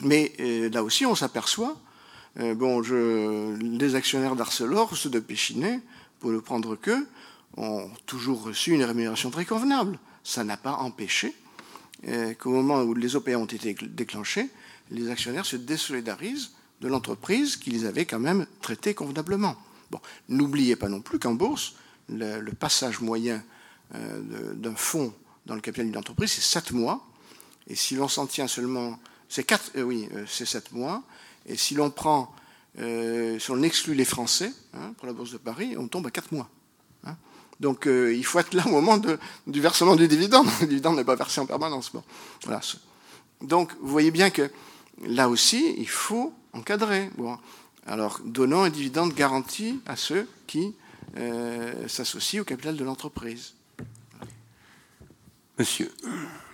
Mais 0.00 0.32
euh, 0.40 0.70
là 0.70 0.82
aussi, 0.82 1.04
on 1.06 1.14
s'aperçoit, 1.14 1.76
euh, 2.40 2.54
bon, 2.54 2.80
les 3.60 3.94
actionnaires 3.94 4.36
d'Arcelor, 4.36 4.96
ceux 4.96 5.10
de 5.10 5.20
Péchinet, 5.20 5.80
pour 6.20 6.30
ne 6.30 6.38
prendre 6.38 6.76
que, 6.76 7.06
ont 7.56 7.90
toujours 8.04 8.42
reçu 8.42 8.72
une 8.72 8.84
rémunération 8.84 9.30
très 9.30 9.44
convenable. 9.44 9.98
Ça 10.24 10.44
n'a 10.44 10.56
pas 10.56 10.74
empêché 10.74 11.34
euh, 12.08 12.34
qu'au 12.34 12.50
moment 12.50 12.82
où 12.82 12.94
les 12.94 13.16
OPA 13.16 13.38
ont 13.38 13.46
été 13.46 13.74
déclenchés, 13.74 14.48
les 14.90 15.10
actionnaires 15.10 15.46
se 15.46 15.56
désolidarisent 15.56 16.50
de 16.80 16.88
l'entreprise 16.88 17.56
qui 17.56 17.70
les 17.70 17.86
avait 17.86 18.04
quand 18.04 18.18
même 18.18 18.46
traités 18.60 18.94
convenablement. 18.94 19.56
Bon, 19.90 20.00
n'oubliez 20.28 20.76
pas 20.76 20.88
non 20.88 21.00
plus 21.00 21.18
qu'en 21.18 21.34
bourse, 21.34 21.74
le, 22.08 22.40
passage 22.52 23.00
moyen 23.00 23.42
euh, 23.94 24.54
d'un 24.54 24.74
fonds 24.74 25.12
dans 25.46 25.54
le 25.54 25.60
capital 25.60 25.86
d'une 25.86 25.96
entreprise, 25.96 26.32
c'est 26.32 26.40
7 26.42 26.72
mois. 26.72 27.06
Et 27.68 27.74
si 27.74 27.94
l'on 27.94 28.08
s'en 28.08 28.26
tient 28.26 28.46
seulement, 28.46 28.98
c'est 29.28 29.44
4, 29.44 29.72
euh, 29.76 29.82
oui, 29.82 30.08
c'est 30.26 30.46
7 30.46 30.72
mois. 30.72 31.02
Et 31.46 31.56
si 31.56 31.74
l'on 31.74 31.90
prend, 31.90 32.34
si 32.78 33.50
on 33.50 33.62
exclut 33.62 33.94
les 33.94 34.04
Français 34.04 34.52
hein, 34.74 34.92
pour 34.98 35.06
la 35.06 35.12
bourse 35.12 35.32
de 35.32 35.38
Paris, 35.38 35.76
on 35.78 35.88
tombe 35.88 36.06
à 36.06 36.10
4 36.10 36.32
mois. 36.32 36.48
Hein. 37.04 37.16
Donc 37.60 37.86
il 37.86 38.24
faut 38.24 38.38
être 38.38 38.52
là 38.52 38.66
au 38.66 38.70
moment 38.70 38.98
du 39.46 39.60
versement 39.60 39.96
du 39.96 40.08
dividende. 40.08 40.46
Le 40.60 40.66
dividende 40.66 40.96
n'est 40.96 41.04
pas 41.04 41.16
versé 41.16 41.40
en 41.40 41.46
permanence. 41.46 41.92
Donc 43.40 43.72
vous 43.80 43.88
voyez 43.88 44.10
bien 44.10 44.30
que 44.30 44.50
là 45.04 45.28
aussi, 45.28 45.74
il 45.78 45.88
faut 45.88 46.32
encadrer. 46.52 47.10
Alors, 47.86 48.20
donnant 48.24 48.62
un 48.62 48.70
dividende 48.70 49.14
garanti 49.14 49.80
à 49.86 49.96
ceux 49.96 50.28
qui 50.46 50.74
euh, 51.16 51.86
s'associent 51.88 52.42
au 52.42 52.44
capital 52.44 52.76
de 52.76 52.84
l'entreprise. 52.84 53.54
Monsieur, 55.58 55.90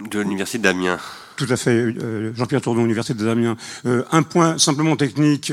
de 0.00 0.21
l'Université 0.21 0.59
d'Amiens. 0.59 0.99
Tout 1.37 1.47
à 1.49 1.56
fait, 1.56 1.71
euh, 1.71 2.32
Jean-Pierre 2.35 2.61
Tourdon, 2.61 2.85
Université 2.85 3.14
d'Amiens. 3.14 3.56
Euh, 3.85 4.04
un 4.12 4.23
point 4.23 4.59
simplement 4.59 4.97
technique. 4.97 5.52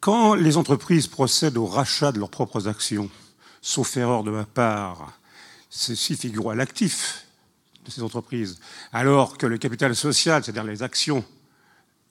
Quand 0.00 0.34
les 0.34 0.58
entreprises 0.58 1.06
procèdent 1.06 1.56
au 1.56 1.64
rachat 1.64 2.12
de 2.12 2.18
leurs 2.18 2.30
propres 2.30 2.68
actions, 2.68 3.08
sauf 3.62 3.96
erreur 3.96 4.22
de 4.22 4.30
ma 4.30 4.44
part, 4.44 5.18
ceci 5.70 6.14
figure 6.14 6.50
à 6.50 6.54
l'actif 6.54 7.24
de 7.86 7.90
ces 7.90 8.02
entreprises, 8.02 8.60
alors 8.92 9.38
que 9.38 9.46
le 9.46 9.56
capital 9.56 9.96
social, 9.96 10.44
c'est-à-dire 10.44 10.64
les 10.64 10.82
actions 10.82 11.24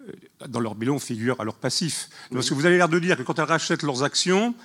euh, 0.07 0.11
dans 0.47 0.59
leur 0.59 0.73
bilan 0.73 0.97
figure 0.97 1.39
à 1.39 1.43
leur 1.43 1.55
passif. 1.55 2.09
Parce 2.31 2.49
que 2.49 2.55
vous 2.55 2.65
avez 2.65 2.77
l'air 2.77 2.89
de 2.89 2.99
dire 2.99 3.15
que 3.15 3.23
quand 3.23 3.37
elles 3.37 3.45
rachètent 3.45 3.83
leurs 3.83 4.03
actions, 4.03 4.55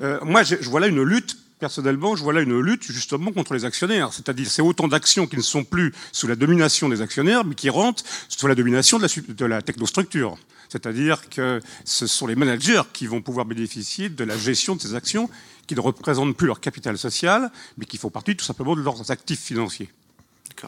euh, 0.00 0.20
moi 0.22 0.44
je, 0.44 0.56
vois 0.68 0.78
là 0.78 0.86
une 0.86 1.02
lutte, 1.02 1.36
personnellement, 1.60 2.16
je 2.16 2.22
vois 2.22 2.32
là 2.32 2.40
une 2.40 2.58
lutte 2.58 2.82
justement 2.82 3.30
contre 3.30 3.54
les 3.54 3.64
actionnaires. 3.64 4.12
C'est-à-dire 4.12 4.50
c'est 4.50 4.62
autant 4.62 4.88
d'actions 4.88 5.26
qui 5.26 5.36
ne 5.36 5.42
sont 5.42 5.62
plus 5.62 5.92
sous 6.10 6.26
la 6.26 6.34
domination 6.34 6.88
des 6.88 7.02
actionnaires, 7.02 7.44
mais 7.44 7.54
qui 7.54 7.70
rentrent 7.70 8.02
sous 8.28 8.46
la 8.46 8.54
domination 8.54 8.98
de 8.98 9.04
la, 9.04 9.34
de 9.34 9.44
la 9.44 9.62
technostructure. 9.62 10.36
C'est-à-dire 10.68 11.28
que 11.28 11.60
ce 11.84 12.06
sont 12.06 12.26
les 12.26 12.36
managers 12.36 12.82
qui 12.92 13.06
vont 13.06 13.20
pouvoir 13.20 13.44
bénéficier 13.44 14.08
de 14.08 14.24
la 14.24 14.36
gestion 14.38 14.76
de 14.76 14.80
ces 14.80 14.94
actions 14.94 15.28
qui 15.66 15.74
ne 15.74 15.80
représentent 15.80 16.36
plus 16.36 16.46
leur 16.46 16.60
capital 16.60 16.96
social, 16.98 17.50
mais 17.76 17.84
qui 17.84 17.98
font 17.98 18.10
partie 18.10 18.34
tout 18.34 18.44
simplement 18.44 18.74
de 18.74 18.80
leurs 18.80 19.10
actifs 19.10 19.40
financiers. 19.40 19.90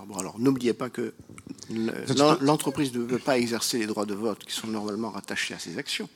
Bon, 0.07 0.17
alors 0.17 0.39
n'oubliez 0.39 0.73
pas 0.73 0.89
que 0.89 1.13
l'entreprise 2.41 2.95
ne 2.95 3.01
veut 3.01 3.19
pas 3.19 3.39
exercer 3.39 3.79
les 3.79 3.87
droits 3.87 4.07
de 4.07 4.15
vote 4.15 4.43
qui 4.45 4.55
sont 4.55 4.67
normalement 4.67 5.11
rattachés 5.11 5.55
à 5.55 5.59
ses 5.59 5.77
actions. 5.77 6.09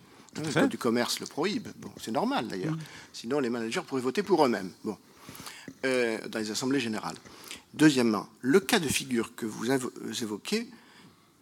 Le 0.44 0.52
code 0.52 0.68
du 0.68 0.78
commerce 0.78 1.20
le 1.20 1.26
prohibe. 1.26 1.68
Bon, 1.78 1.90
c'est 2.00 2.10
normal 2.10 2.48
d'ailleurs. 2.48 2.74
Mm. 2.74 2.80
Sinon, 3.12 3.40
les 3.40 3.50
managers 3.50 3.82
pourraient 3.86 4.02
voter 4.02 4.22
pour 4.22 4.44
eux-mêmes. 4.44 4.70
Bon, 4.84 4.96
euh, 5.84 6.18
dans 6.28 6.38
les 6.38 6.50
assemblées 6.50 6.80
générales. 6.80 7.16
Deuxièmement, 7.74 8.28
le 8.40 8.60
cas 8.60 8.78
de 8.78 8.88
figure 8.88 9.34
que 9.34 9.46
vous 9.46 9.70
évoquez 10.22 10.68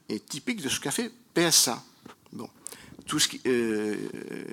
est 0.09 0.27
typique 0.27 0.63
de 0.63 0.69
ce 0.69 0.81
qu'a 0.81 0.91
fait 0.91 1.11
PSA. 1.35 1.83
Bon, 2.33 2.49
tout 3.07 3.19
ce 3.19 3.29
qui, 3.29 3.41
euh, 3.47 3.97
euh, 4.15 4.45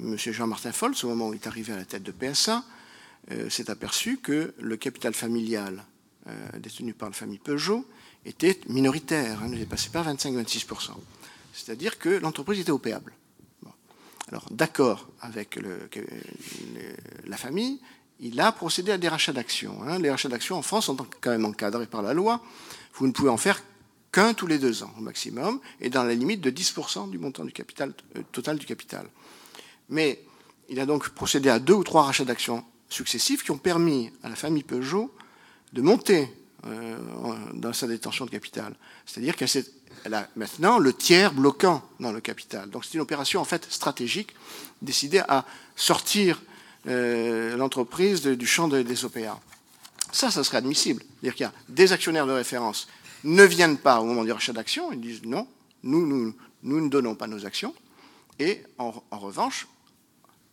Monsieur 0.00 0.32
Jean-Martin 0.32 0.72
Folz, 0.72 1.04
au 1.04 1.08
moment 1.08 1.28
où 1.28 1.34
il 1.34 1.36
est 1.36 1.46
arrivé 1.46 1.72
à 1.72 1.76
la 1.76 1.84
tête 1.84 2.02
de 2.02 2.12
PSA, 2.12 2.64
s'est 3.48 3.70
aperçu 3.70 4.18
que 4.18 4.54
le 4.60 4.76
capital 4.76 5.12
familial 5.12 5.84
détenus 6.58 6.94
par 6.96 7.08
la 7.08 7.12
famille 7.12 7.40
Peugeot 7.40 7.84
était 8.24 8.60
minoritaire, 8.68 9.42
hein, 9.42 9.48
ne 9.48 9.56
dépassait 9.56 9.90
pas 9.90 10.04
25-26%. 10.04 10.92
C'est-à-dire 11.52 11.98
que 11.98 12.08
l'entreprise 12.08 12.60
était 12.60 12.70
opéable. 12.70 13.12
Alors, 14.28 14.46
d'accord 14.50 15.08
avec 15.20 15.58
la 17.26 17.36
famille, 17.36 17.80
il 18.20 18.40
a 18.40 18.50
procédé 18.52 18.92
à 18.92 18.98
des 18.98 19.08
rachats 19.08 19.32
d'actions. 19.32 19.82
Hein. 19.84 19.98
Les 19.98 20.10
rachats 20.10 20.28
d'actions 20.28 20.56
en 20.56 20.62
France 20.62 20.86
sont 20.86 20.96
quand 21.20 21.30
même 21.30 21.44
encadrés 21.44 21.86
par 21.86 22.02
la 22.02 22.14
loi. 22.14 22.42
Vous 22.94 23.06
ne 23.06 23.12
pouvez 23.12 23.28
en 23.28 23.36
faire 23.36 23.62
qu'un 24.10 24.34
tous 24.34 24.46
les 24.46 24.58
deux 24.58 24.82
ans 24.82 24.92
au 24.98 25.02
maximum, 25.02 25.60
et 25.80 25.90
dans 25.90 26.04
la 26.04 26.14
limite 26.14 26.40
de 26.40 26.50
10% 26.50 27.10
du 27.10 27.18
montant 27.18 27.44
du 27.44 27.52
capital, 27.52 27.92
euh, 28.16 28.22
total 28.32 28.58
du 28.58 28.64
capital. 28.64 29.06
Mais 29.90 30.22
il 30.68 30.80
a 30.80 30.86
donc 30.86 31.10
procédé 31.10 31.50
à 31.50 31.58
deux 31.58 31.74
ou 31.74 31.84
trois 31.84 32.04
rachats 32.04 32.24
d'actions 32.24 32.64
successifs 32.88 33.44
qui 33.44 33.50
ont 33.50 33.58
permis 33.58 34.10
à 34.22 34.28
la 34.28 34.36
famille 34.36 34.62
Peugeot 34.62 35.12
de 35.72 35.82
monter 35.82 36.28
euh, 36.66 36.98
dans 37.54 37.72
sa 37.72 37.86
détention 37.86 38.24
de 38.24 38.30
capital. 38.30 38.74
C'est-à-dire 39.04 39.36
qu'elle 39.36 39.48
s'est 39.48 39.66
elle 40.04 40.14
a 40.14 40.28
maintenant 40.36 40.78
le 40.78 40.92
tiers 40.92 41.32
bloquant 41.32 41.82
dans 42.00 42.12
le 42.12 42.20
capital. 42.20 42.70
Donc 42.70 42.84
c'est 42.84 42.94
une 42.94 43.00
opération 43.00 43.40
en 43.40 43.44
fait 43.44 43.66
stratégique 43.70 44.34
décidée 44.82 45.22
à 45.28 45.44
sortir 45.74 46.40
euh, 46.86 47.56
l'entreprise 47.56 48.22
du 48.22 48.46
champ 48.46 48.68
des 48.68 49.04
OPA. 49.04 49.40
Ça, 50.12 50.30
ça 50.30 50.44
serait 50.44 50.58
admissible. 50.58 51.02
C'est-à-dire 51.02 51.34
qu'il 51.34 51.44
y 51.44 51.48
a 51.48 51.52
des 51.68 51.92
actionnaires 51.92 52.26
de 52.26 52.32
référence 52.32 52.86
ne 53.24 53.42
viennent 53.42 53.78
pas 53.78 54.00
au 54.00 54.04
moment 54.04 54.24
du 54.24 54.32
rachat 54.32 54.52
d'actions, 54.52 54.92
ils 54.92 55.00
disent 55.00 55.24
non, 55.24 55.46
nous, 55.82 56.34
ne 56.62 56.88
donnons 56.88 57.14
pas 57.14 57.26
nos 57.26 57.44
actions, 57.44 57.74
et 58.38 58.62
en, 58.78 58.92
revanche, 59.10 59.66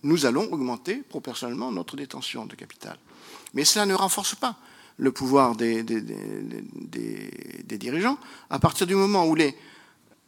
nous 0.01 0.25
allons 0.25 0.51
augmenter 0.51 0.97
proportionnellement 0.97 1.71
notre 1.71 1.95
détention 1.95 2.45
de 2.45 2.55
capital. 2.55 2.97
Mais 3.53 3.63
cela 3.63 3.85
ne 3.85 3.93
renforce 3.93 4.35
pas 4.35 4.57
le 4.97 5.11
pouvoir 5.11 5.55
des, 5.55 5.83
dirigeants 7.77 8.17
à 8.49 8.59
partir 8.59 8.87
du 8.87 8.95
moment 8.95 9.25
où 9.25 9.35
les, 9.35 9.55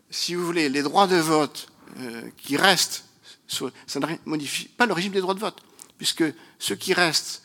si 0.10 0.36
vous 0.36 0.46
voulez, 0.46 0.70
les 0.70 0.82
droits 0.82 1.08
de 1.08 1.18
vote 1.18 1.68
euh, 2.00 2.30
qui 2.38 2.58
restent, 2.58 3.06
ça 3.48 4.00
ne 4.00 4.06
modifie 4.26 4.68
pas 4.68 4.86
le 4.86 4.94
régime 4.94 5.14
des 5.14 5.22
droits 5.22 5.34
de 5.34 5.40
vote, 5.40 5.62
puisque 5.98 6.24
ceux 6.60 6.76
qui 6.76 6.94
restent, 6.94 7.44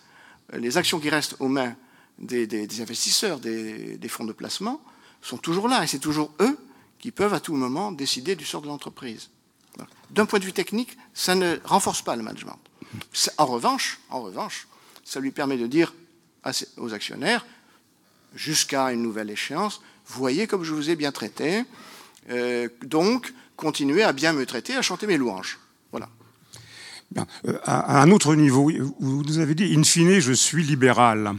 les 0.52 0.76
actions 0.76 0.98
qui 0.98 1.10
restent 1.10 1.36
aux 1.40 1.48
mains 1.48 1.76
des, 2.18 2.80
investisseurs, 2.80 3.38
des, 3.38 4.08
fonds 4.08 4.24
de 4.24 4.32
placement, 4.32 4.80
sont 5.22 5.38
toujours 5.38 5.68
là, 5.68 5.84
et 5.84 5.86
c'est 5.86 5.98
toujours 5.98 6.32
eux 6.40 6.58
qui 6.98 7.10
peuvent 7.10 7.34
à 7.34 7.40
tout 7.40 7.54
moment 7.54 7.92
décider 7.92 8.36
du 8.36 8.44
sort 8.44 8.62
de 8.62 8.66
l'entreprise. 8.66 9.30
D'un 10.10 10.26
point 10.26 10.38
de 10.38 10.44
vue 10.44 10.52
technique, 10.52 10.96
ça 11.14 11.34
ne 11.34 11.58
renforce 11.64 12.02
pas 12.02 12.16
le 12.16 12.22
management. 12.22 12.58
En 13.38 13.46
revanche, 13.46 14.00
en 14.10 14.22
revanche, 14.22 14.66
ça 15.04 15.20
lui 15.20 15.30
permet 15.30 15.56
de 15.56 15.66
dire 15.66 15.94
aux 16.76 16.94
actionnaires, 16.94 17.46
jusqu'à 18.34 18.92
une 18.92 19.02
nouvelle 19.02 19.30
échéance, 19.30 19.80
voyez 20.06 20.46
comme 20.46 20.64
je 20.64 20.74
vous 20.74 20.90
ai 20.90 20.96
bien 20.96 21.12
traité, 21.12 21.64
euh, 22.30 22.68
donc 22.84 23.32
continuez 23.56 24.02
à 24.02 24.12
bien 24.12 24.32
me 24.32 24.46
traiter, 24.46 24.74
à 24.76 24.82
chanter 24.82 25.06
mes 25.06 25.16
louanges. 25.16 25.58
Voilà. 25.90 26.08
Euh, 27.46 27.58
à, 27.64 28.02
un 28.02 28.10
autre 28.10 28.34
niveau, 28.34 28.70
vous 29.00 29.22
nous 29.24 29.38
avez 29.38 29.54
dit, 29.54 29.74
in 29.76 29.82
fine, 29.82 30.20
je 30.20 30.32
suis 30.32 30.62
libéral. 30.62 31.34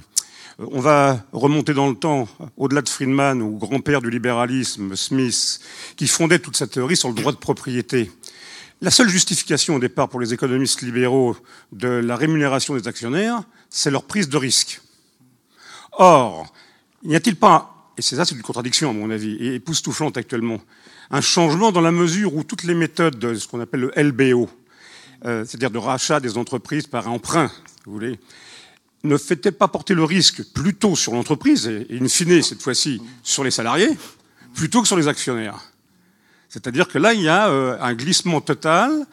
Euh, 0.59 0.65
on 0.71 0.79
va 0.79 1.25
remonter 1.31 1.73
dans 1.73 1.89
le 1.89 1.95
temps, 1.95 2.27
au-delà 2.57 2.81
de 2.81 2.89
Friedman, 2.89 3.41
au 3.41 3.51
grand-père 3.51 4.01
du 4.01 4.09
libéralisme, 4.09 4.95
Smith, 4.95 5.59
qui 5.95 6.07
fondait 6.07 6.39
toute 6.39 6.57
sa 6.57 6.67
théorie 6.67 6.97
sur 6.97 7.09
le 7.09 7.15
droit 7.15 7.31
de 7.31 7.37
propriété. 7.37 8.11
La 8.81 8.91
seule 8.91 9.09
justification 9.09 9.75
au 9.75 9.79
départ 9.79 10.09
pour 10.09 10.19
les 10.19 10.33
économistes 10.33 10.81
libéraux 10.81 11.37
de 11.71 11.87
la 11.87 12.15
rémunération 12.15 12.75
des 12.75 12.87
actionnaires, 12.87 13.43
c'est 13.69 13.91
leur 13.91 14.03
prise 14.03 14.27
de 14.27 14.37
risque. 14.37 14.81
Or, 15.93 16.51
n'y 17.03 17.15
a-t-il 17.15 17.35
pas, 17.35 17.93
et 17.97 18.01
c'est 18.01 18.15
ça, 18.15 18.25
c'est 18.25 18.35
une 18.35 18.41
contradiction 18.41 18.89
à 18.89 18.93
mon 18.93 19.09
avis, 19.09 19.35
et 19.35 19.55
époustouflante 19.55 20.17
actuellement, 20.17 20.61
un 21.09 21.21
changement 21.21 21.71
dans 21.71 21.81
la 21.81 21.91
mesure 21.91 22.35
où 22.35 22.43
toutes 22.43 22.63
les 22.63 22.73
méthodes 22.73 23.19
de 23.19 23.35
ce 23.35 23.47
qu'on 23.47 23.59
appelle 23.59 23.81
le 23.81 23.91
LBO, 23.95 24.49
euh, 25.25 25.43
c'est-à-dire 25.45 25.71
de 25.71 25.77
rachat 25.77 26.19
des 26.19 26.37
entreprises 26.37 26.87
par 26.87 27.07
emprunt, 27.09 27.51
vous 27.85 27.91
voulez, 27.91 28.19
ne 29.03 29.17
fait-elle 29.17 29.53
pas 29.53 29.67
porter 29.67 29.93
le 29.93 30.03
risque 30.03 30.43
plutôt 30.53 30.95
sur 30.95 31.13
l'entreprise, 31.13 31.67
et 31.67 31.87
in 31.91 32.07
fine, 32.07 32.41
cette 32.41 32.61
fois-ci, 32.61 33.01
sur 33.23 33.43
les 33.43 33.51
salariés, 33.51 33.97
plutôt 34.53 34.81
que 34.81 34.87
sur 34.87 34.97
les 34.97 35.07
actionnaires 35.07 35.59
C'est-à-dire 36.49 36.87
que 36.87 36.97
là, 36.97 37.13
il 37.13 37.21
y 37.21 37.29
a 37.29 37.49
euh, 37.49 37.77
un 37.81 37.93
glissement 37.93 38.41
total. 38.41 39.05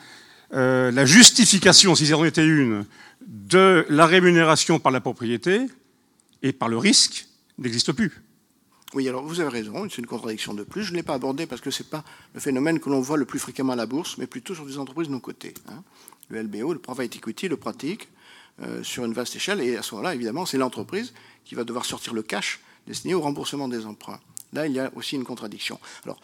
Euh, 0.54 0.90
la 0.90 1.04
justification, 1.04 1.94
si 1.94 2.06
c'en 2.06 2.24
était 2.24 2.46
une, 2.46 2.84
de 3.26 3.86
la 3.88 4.06
rémunération 4.06 4.78
par 4.78 4.92
la 4.92 5.00
propriété 5.00 5.66
et 6.42 6.52
par 6.52 6.68
le 6.68 6.78
risque 6.78 7.26
n'existe 7.58 7.92
plus. 7.92 8.22
Oui, 8.94 9.06
alors 9.06 9.22
vous 9.22 9.40
avez 9.40 9.50
raison, 9.50 9.86
c'est 9.90 9.98
une 9.98 10.06
contradiction 10.06 10.54
de 10.54 10.62
plus. 10.62 10.82
Je 10.82 10.92
ne 10.92 10.96
l'ai 10.96 11.02
pas 11.02 11.14
abordé 11.14 11.46
parce 11.46 11.60
que 11.60 11.70
ce 11.70 11.82
n'est 11.82 11.88
pas 11.88 12.04
le 12.32 12.40
phénomène 12.40 12.80
que 12.80 12.88
l'on 12.88 13.00
voit 13.00 13.18
le 13.18 13.26
plus 13.26 13.38
fréquemment 13.38 13.74
à 13.74 13.76
la 13.76 13.86
bourse, 13.86 14.16
mais 14.16 14.26
plutôt 14.26 14.54
sur 14.54 14.64
des 14.64 14.78
entreprises 14.78 15.10
non 15.10 15.20
cotées. 15.20 15.54
Hein. 15.68 15.82
Le 16.30 16.42
LBO, 16.42 16.72
le 16.72 16.78
private 16.78 17.16
equity, 17.16 17.48
le 17.48 17.58
pratique, 17.58 18.08
euh, 18.62 18.82
sur 18.82 19.04
une 19.04 19.12
vaste 19.12 19.36
échelle. 19.36 19.60
Et 19.60 19.76
à 19.76 19.82
ce 19.82 19.94
moment-là, 19.94 20.14
évidemment, 20.14 20.46
c'est 20.46 20.58
l'entreprise 20.58 21.12
qui 21.44 21.54
va 21.54 21.64
devoir 21.64 21.84
sortir 21.84 22.14
le 22.14 22.22
cash 22.22 22.60
destiné 22.86 23.14
au 23.14 23.20
remboursement 23.20 23.68
des 23.68 23.84
emprunts. 23.84 24.20
Là, 24.54 24.66
il 24.66 24.72
y 24.72 24.80
a 24.80 24.90
aussi 24.96 25.16
une 25.16 25.24
contradiction. 25.24 25.78
Alors, 26.04 26.18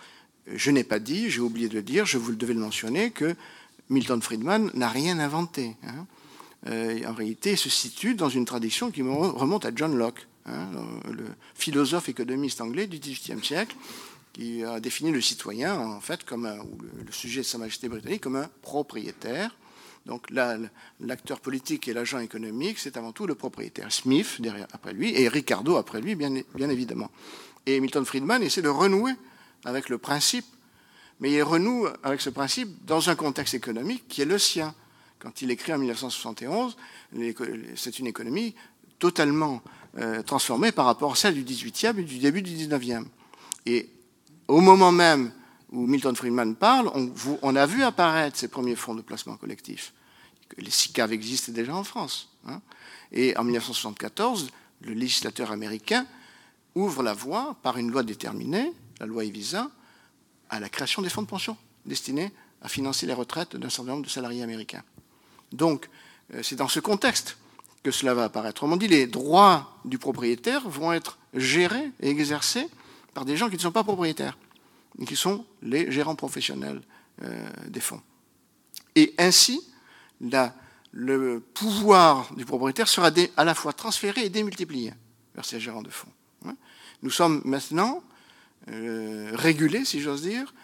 je 0.46 0.70
n'ai 0.70 0.84
pas 0.84 0.98
dit, 0.98 1.30
j'ai 1.30 1.40
oublié 1.40 1.68
de 1.68 1.74
le 1.74 1.82
dire, 1.82 2.06
je 2.06 2.16
vous 2.16 2.30
le 2.30 2.36
devais 2.36 2.54
le 2.54 2.60
mentionner, 2.60 3.10
que 3.10 3.34
Milton 3.90 4.20
Friedman 4.22 4.70
n'a 4.74 4.88
rien 4.88 5.18
inventé. 5.18 5.76
Hein. 5.84 6.06
Euh, 6.66 7.04
en 7.06 7.12
réalité, 7.12 7.56
se 7.56 7.68
situe 7.68 8.14
dans 8.14 8.28
une 8.28 8.44
tradition 8.44 8.90
qui 8.90 9.02
remonte 9.02 9.66
à 9.66 9.70
John 9.74 9.96
Locke, 9.96 10.26
hein, 10.46 10.68
le 11.10 11.24
philosophe 11.54 12.08
économiste 12.08 12.60
anglais 12.60 12.86
du 12.86 12.98
XVIIIe 12.98 13.44
siècle, 13.44 13.76
qui 14.32 14.64
a 14.64 14.80
défini 14.80 15.12
le 15.12 15.20
citoyen, 15.20 15.78
en 15.78 16.00
fait, 16.00 16.24
comme 16.24 16.48
le 17.06 17.12
sujet 17.12 17.42
de 17.42 17.46
Sa 17.46 17.58
Majesté 17.58 17.88
britannique, 17.88 18.22
comme 18.22 18.36
un 18.36 18.48
propriétaire 18.62 19.54
donc 20.06 20.30
l'acteur 21.00 21.40
politique 21.40 21.88
et 21.88 21.94
l'agent 21.94 22.18
économique, 22.18 22.78
c'est 22.78 22.96
avant 22.96 23.12
tout 23.12 23.26
le 23.26 23.34
propriétaire. 23.34 23.90
Smith, 23.90 24.36
derrière, 24.38 24.66
après 24.72 24.92
lui, 24.92 25.18
et 25.18 25.28
Ricardo, 25.28 25.76
après 25.76 26.00
lui, 26.00 26.14
bien 26.14 26.34
évidemment. 26.68 27.10
Et 27.66 27.80
Milton 27.80 28.04
Friedman 28.04 28.42
essaie 28.42 28.60
de 28.60 28.68
renouer 28.68 29.12
avec 29.64 29.88
le 29.88 29.96
principe, 29.96 30.44
mais 31.20 31.32
il 31.32 31.42
renoue 31.42 31.86
avec 32.02 32.20
ce 32.20 32.28
principe 32.28 32.84
dans 32.84 33.08
un 33.08 33.14
contexte 33.14 33.54
économique 33.54 34.06
qui 34.08 34.20
est 34.20 34.26
le 34.26 34.38
sien. 34.38 34.74
Quand 35.24 35.40
il 35.40 35.50
écrit 35.50 35.72
en 35.72 35.78
1971, 35.78 36.76
c'est 37.76 37.98
une 37.98 38.06
économie 38.06 38.54
totalement 38.98 39.62
euh, 39.96 40.22
transformée 40.22 40.70
par 40.70 40.84
rapport 40.84 41.12
à 41.12 41.16
celle 41.16 41.42
du 41.42 41.44
18e 41.50 41.98
et 41.98 42.02
du 42.02 42.18
début 42.18 42.42
du 42.42 42.54
19e. 42.54 43.06
Et 43.64 43.88
au 44.48 44.60
moment 44.60 44.92
même 44.92 45.32
où 45.72 45.86
Milton 45.86 46.14
Friedman 46.14 46.54
parle, 46.56 46.90
on, 47.40 47.56
a 47.56 47.64
vu 47.64 47.82
apparaître 47.82 48.36
ces 48.36 48.48
premiers 48.48 48.76
fonds 48.76 48.94
de 48.94 49.00
placement 49.00 49.38
collectif. 49.38 49.94
Les 50.58 50.70
SICAV 50.70 51.14
existent 51.14 51.52
déjà 51.52 51.74
en 51.74 51.84
France. 51.84 52.28
Hein. 52.46 52.60
Et 53.10 53.34
en 53.38 53.44
1974, 53.44 54.50
le 54.82 54.92
législateur 54.92 55.52
américain 55.52 56.06
ouvre 56.74 57.02
la 57.02 57.14
voie, 57.14 57.56
par 57.62 57.78
une 57.78 57.90
loi 57.90 58.02
déterminée, 58.02 58.72
la 59.00 59.06
loi 59.06 59.24
Evisa, 59.24 59.70
à 60.50 60.60
la 60.60 60.68
création 60.68 61.00
des 61.00 61.08
fonds 61.08 61.22
de 61.22 61.28
pension 61.28 61.56
destinés 61.86 62.30
à 62.60 62.68
financer 62.68 63.06
les 63.06 63.14
retraites 63.14 63.56
d'un 63.56 63.70
certain 63.70 63.92
nombre 63.92 64.04
de 64.04 64.10
salariés 64.10 64.42
américains. 64.42 64.82
Donc, 65.54 65.88
euh, 66.34 66.42
c'est 66.42 66.56
dans 66.56 66.68
ce 66.68 66.80
contexte 66.80 67.38
que 67.82 67.90
cela 67.90 68.14
va 68.14 68.24
apparaître. 68.24 68.62
Autrement 68.62 68.76
dit, 68.76 68.88
les 68.88 69.06
droits 69.06 69.78
du 69.84 69.98
propriétaire 69.98 70.68
vont 70.68 70.92
être 70.92 71.18
gérés 71.32 71.90
et 72.00 72.10
exercés 72.10 72.68
par 73.14 73.24
des 73.24 73.36
gens 73.36 73.48
qui 73.48 73.56
ne 73.56 73.60
sont 73.60 73.72
pas 73.72 73.84
propriétaires 73.84 74.36
qui 75.06 75.16
sont 75.16 75.44
les 75.62 75.90
gérants 75.90 76.14
professionnels 76.14 76.80
euh, 77.22 77.48
des 77.68 77.80
fonds. 77.80 78.00
Et 78.94 79.14
ainsi, 79.18 79.60
le 80.92 81.40
pouvoir 81.40 82.32
du 82.34 82.44
propriétaire 82.44 82.88
sera 82.88 83.10
à 83.36 83.44
la 83.44 83.54
fois 83.54 83.72
transféré 83.72 84.24
et 84.24 84.28
démultiplié 84.28 84.92
vers 85.34 85.44
ces 85.44 85.58
gérants 85.58 85.82
de 85.82 85.90
fonds. 85.90 86.12
Hein. 86.46 86.56
Nous 87.02 87.10
sommes 87.10 87.42
maintenant 87.44 88.02
euh, 88.70 89.30
régulés, 89.34 89.84
si 89.84 90.00
j'ose 90.00 90.22
dire, 90.22 90.54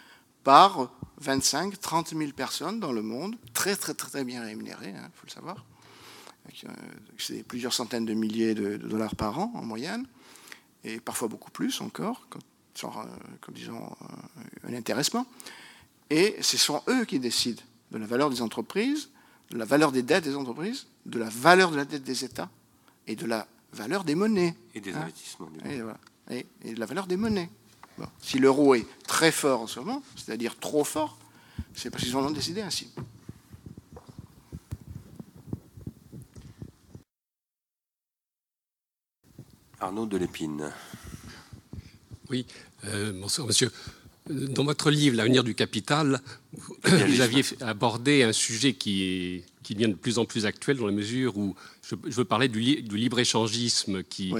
par 0.44 0.90
25, 1.20 1.80
30 1.80 2.14
000 2.16 2.32
personnes 2.32 2.80
dans 2.80 2.92
le 2.92 3.02
monde, 3.02 3.36
très 3.52 3.76
très 3.76 3.94
très, 3.94 4.24
bien 4.24 4.42
rémunérées, 4.42 4.90
il 4.90 4.96
hein, 4.96 5.10
faut 5.14 5.26
le 5.26 5.32
savoir. 5.32 5.64
Euh, 6.64 6.68
c'est 7.18 7.42
plusieurs 7.42 7.72
centaines 7.72 8.06
de 8.06 8.14
milliers 8.14 8.54
de, 8.54 8.76
de, 8.76 8.88
dollars 8.88 9.14
par 9.14 9.38
an 9.38 9.52
en 9.54 9.62
moyenne, 9.62 10.06
et 10.84 10.98
parfois 10.98 11.28
beaucoup 11.28 11.50
plus 11.50 11.80
encore, 11.80 12.26
euh, 12.32 12.88
comme 13.40 13.54
disons, 13.54 13.84
euh, 13.84 14.68
un 14.68 14.74
intéressement. 14.74 15.26
Et 16.08 16.36
ce 16.40 16.56
sont 16.56 16.82
eux 16.88 17.04
qui 17.04 17.18
décident 17.18 17.62
de 17.90 17.98
la 17.98 18.06
valeur 18.06 18.30
des 18.30 18.42
entreprises, 18.42 19.10
de 19.50 19.58
la 19.58 19.64
valeur 19.64 19.92
des 19.92 20.02
dettes 20.02 20.24
des 20.24 20.36
entreprises, 20.36 20.86
de 21.06 21.18
la 21.18 21.28
valeur 21.28 21.70
de 21.70 21.76
la 21.76 21.84
dette 21.84 22.04
des 22.04 22.24
États 22.24 22.50
et 23.06 23.16
de 23.16 23.26
la 23.26 23.46
valeur 23.72 24.04
des 24.04 24.14
monnaies. 24.14 24.56
Et 24.74 24.80
des 24.80 24.92
hein. 24.92 25.02
investissements. 25.02 25.48
Et, 26.30 26.46
et, 26.64 26.74
de 26.74 26.80
la 26.80 26.86
valeur 26.86 27.06
des 27.06 27.16
monnaies. 27.16 27.50
Si 28.22 28.38
l'euro 28.38 28.74
est 28.74 28.86
très 29.06 29.32
fort 29.32 29.62
en 29.62 29.66
ce 29.66 29.80
moment, 29.80 30.02
c'est-à-dire 30.16 30.58
trop 30.58 30.84
fort, 30.84 31.18
c'est 31.74 31.90
parce 31.90 32.04
qu'ils 32.04 32.16
en 32.16 32.26
ont 32.26 32.30
décidé 32.30 32.60
ainsi. 32.62 32.88
Arnaud 39.80 40.06
de 40.06 40.18
Lépine. 40.18 40.70
Oui, 42.28 42.46
euh, 42.84 43.12
bonsoir 43.12 43.46
monsieur. 43.46 43.70
Dans 44.28 44.64
votre 44.64 44.90
livre, 44.90 45.16
L'avenir 45.16 45.42
du 45.42 45.54
capital, 45.54 46.20
vous 46.84 47.20
aviez 47.20 47.42
abordé 47.60 48.22
un 48.22 48.32
sujet 48.32 48.74
qui, 48.74 49.02
est, 49.02 49.44
qui 49.62 49.74
devient 49.74 49.88
de 49.88 49.94
plus 49.94 50.18
en 50.18 50.26
plus 50.26 50.46
actuel 50.46 50.76
dans 50.76 50.86
la 50.86 50.92
mesure 50.92 51.36
où 51.38 51.56
je, 51.82 51.96
veux 51.96 52.24
parler 52.24 52.48
du, 52.48 52.60
libre-échangisme 52.60 54.04
qui, 54.04 54.32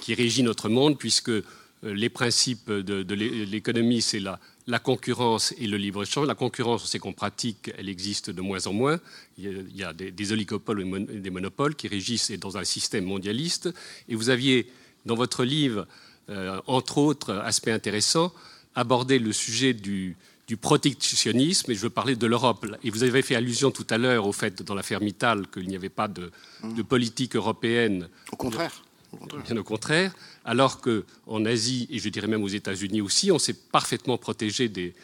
qui 0.00 0.14
régit 0.14 0.42
notre 0.42 0.68
monde, 0.68 0.98
puisque 0.98 1.30
euh, 1.30 1.44
les 1.82 2.08
principes 2.08 2.70
de, 2.70 3.14
l'économie, 3.14 4.02
c'est 4.02 4.20
la, 4.20 4.38
la, 4.66 4.78
concurrence 4.78 5.52
et 5.58 5.66
le 5.66 5.76
libre-échange. 5.76 6.26
La 6.26 6.34
concurrence, 6.34 6.84
on 6.84 6.86
sait 6.86 6.98
qu'on 6.98 7.12
pratique, 7.12 7.72
elle 7.76 7.88
existe 7.88 8.30
de 8.30 8.40
moins 8.40 8.66
en 8.66 8.72
moins. 8.72 9.00
Il 9.38 9.64
y 9.74 9.82
a, 9.82 9.92
des, 9.92 10.10
des, 10.10 10.32
oligopoles 10.32 10.82
et 10.82 11.18
des 11.18 11.30
monopoles 11.30 11.74
qui 11.74 11.88
régissent 11.88 12.30
dans 12.32 12.56
un 12.56 12.64
système 12.64 13.04
mondialiste. 13.04 13.68
Et 14.08 14.14
vous 14.14 14.30
aviez, 14.30 14.70
dans 15.06 15.16
votre 15.16 15.44
livre, 15.44 15.86
euh, 16.30 16.60
entre 16.68 16.98
autres 16.98 17.32
aspects 17.32 17.68
intéressants, 17.68 18.32
aborder 18.76 19.18
le 19.18 19.32
sujet 19.32 19.74
du, 19.74 20.16
protectionnisme 20.60 21.70
et 21.70 21.74
je 21.74 21.80
veux 21.80 21.90
parler 21.90 22.14
de 22.14 22.26
l'Europe. 22.26 22.66
Et 22.84 22.90
vous 22.90 23.04
avez 23.04 23.22
fait 23.22 23.34
allusion 23.34 23.70
tout 23.70 23.86
à 23.88 23.96
l'heure 23.96 24.26
au 24.26 24.32
fait, 24.32 24.62
dans 24.62 24.74
l'affaire 24.74 25.00
Mittal, 25.00 25.46
qu'il 25.48 25.66
n'y 25.66 25.76
avait 25.76 25.88
pas 25.88 26.08
de, 26.08 26.30
de, 26.62 26.82
politique 26.82 27.36
européenne. 27.36 28.08
Au 28.30 28.36
contraire. 28.36 28.84
Bien 29.44 29.56
au 29.56 29.64
contraire. 29.64 30.14
Alors 30.44 30.80
qu'en 30.80 31.44
Asie, 31.44 31.86
et 31.90 31.98
je 31.98 32.08
dirais 32.08 32.26
même 32.26 32.42
aux 32.42 32.48
États-Unis 32.48 33.00
aussi, 33.00 33.30
on 33.30 33.38
s'est 33.38 33.54
parfaitement 33.54 34.18
protégé 34.18 34.68
des, 34.68 34.94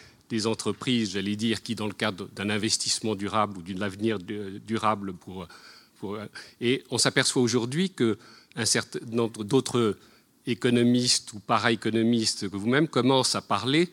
entreprises, 0.47 1.13
j'allais 1.13 1.37
dire, 1.37 1.63
qui, 1.63 1.75
dans 1.75 1.87
le 1.87 1.95
cadre 1.95 2.29
d'un 2.35 2.51
investissement 2.51 3.15
durable 3.15 3.59
ou 3.59 3.63
d'un 3.63 3.81
avenir 3.81 4.19
durable, 4.19 5.15
pour, 5.15 5.47
et 6.61 6.85
on 6.91 6.99
s'aperçoit 6.99 7.43
aujourd'hui 7.43 7.91
que 7.91 8.19
d'autres 9.43 9.97
économistes 10.47 11.33
ou 11.35 11.41
para-économistes 11.41 12.49
que 12.49 12.57
vous-même 12.57 12.89
commencent 12.89 13.35
à 13.35 13.43
parler 13.43 13.91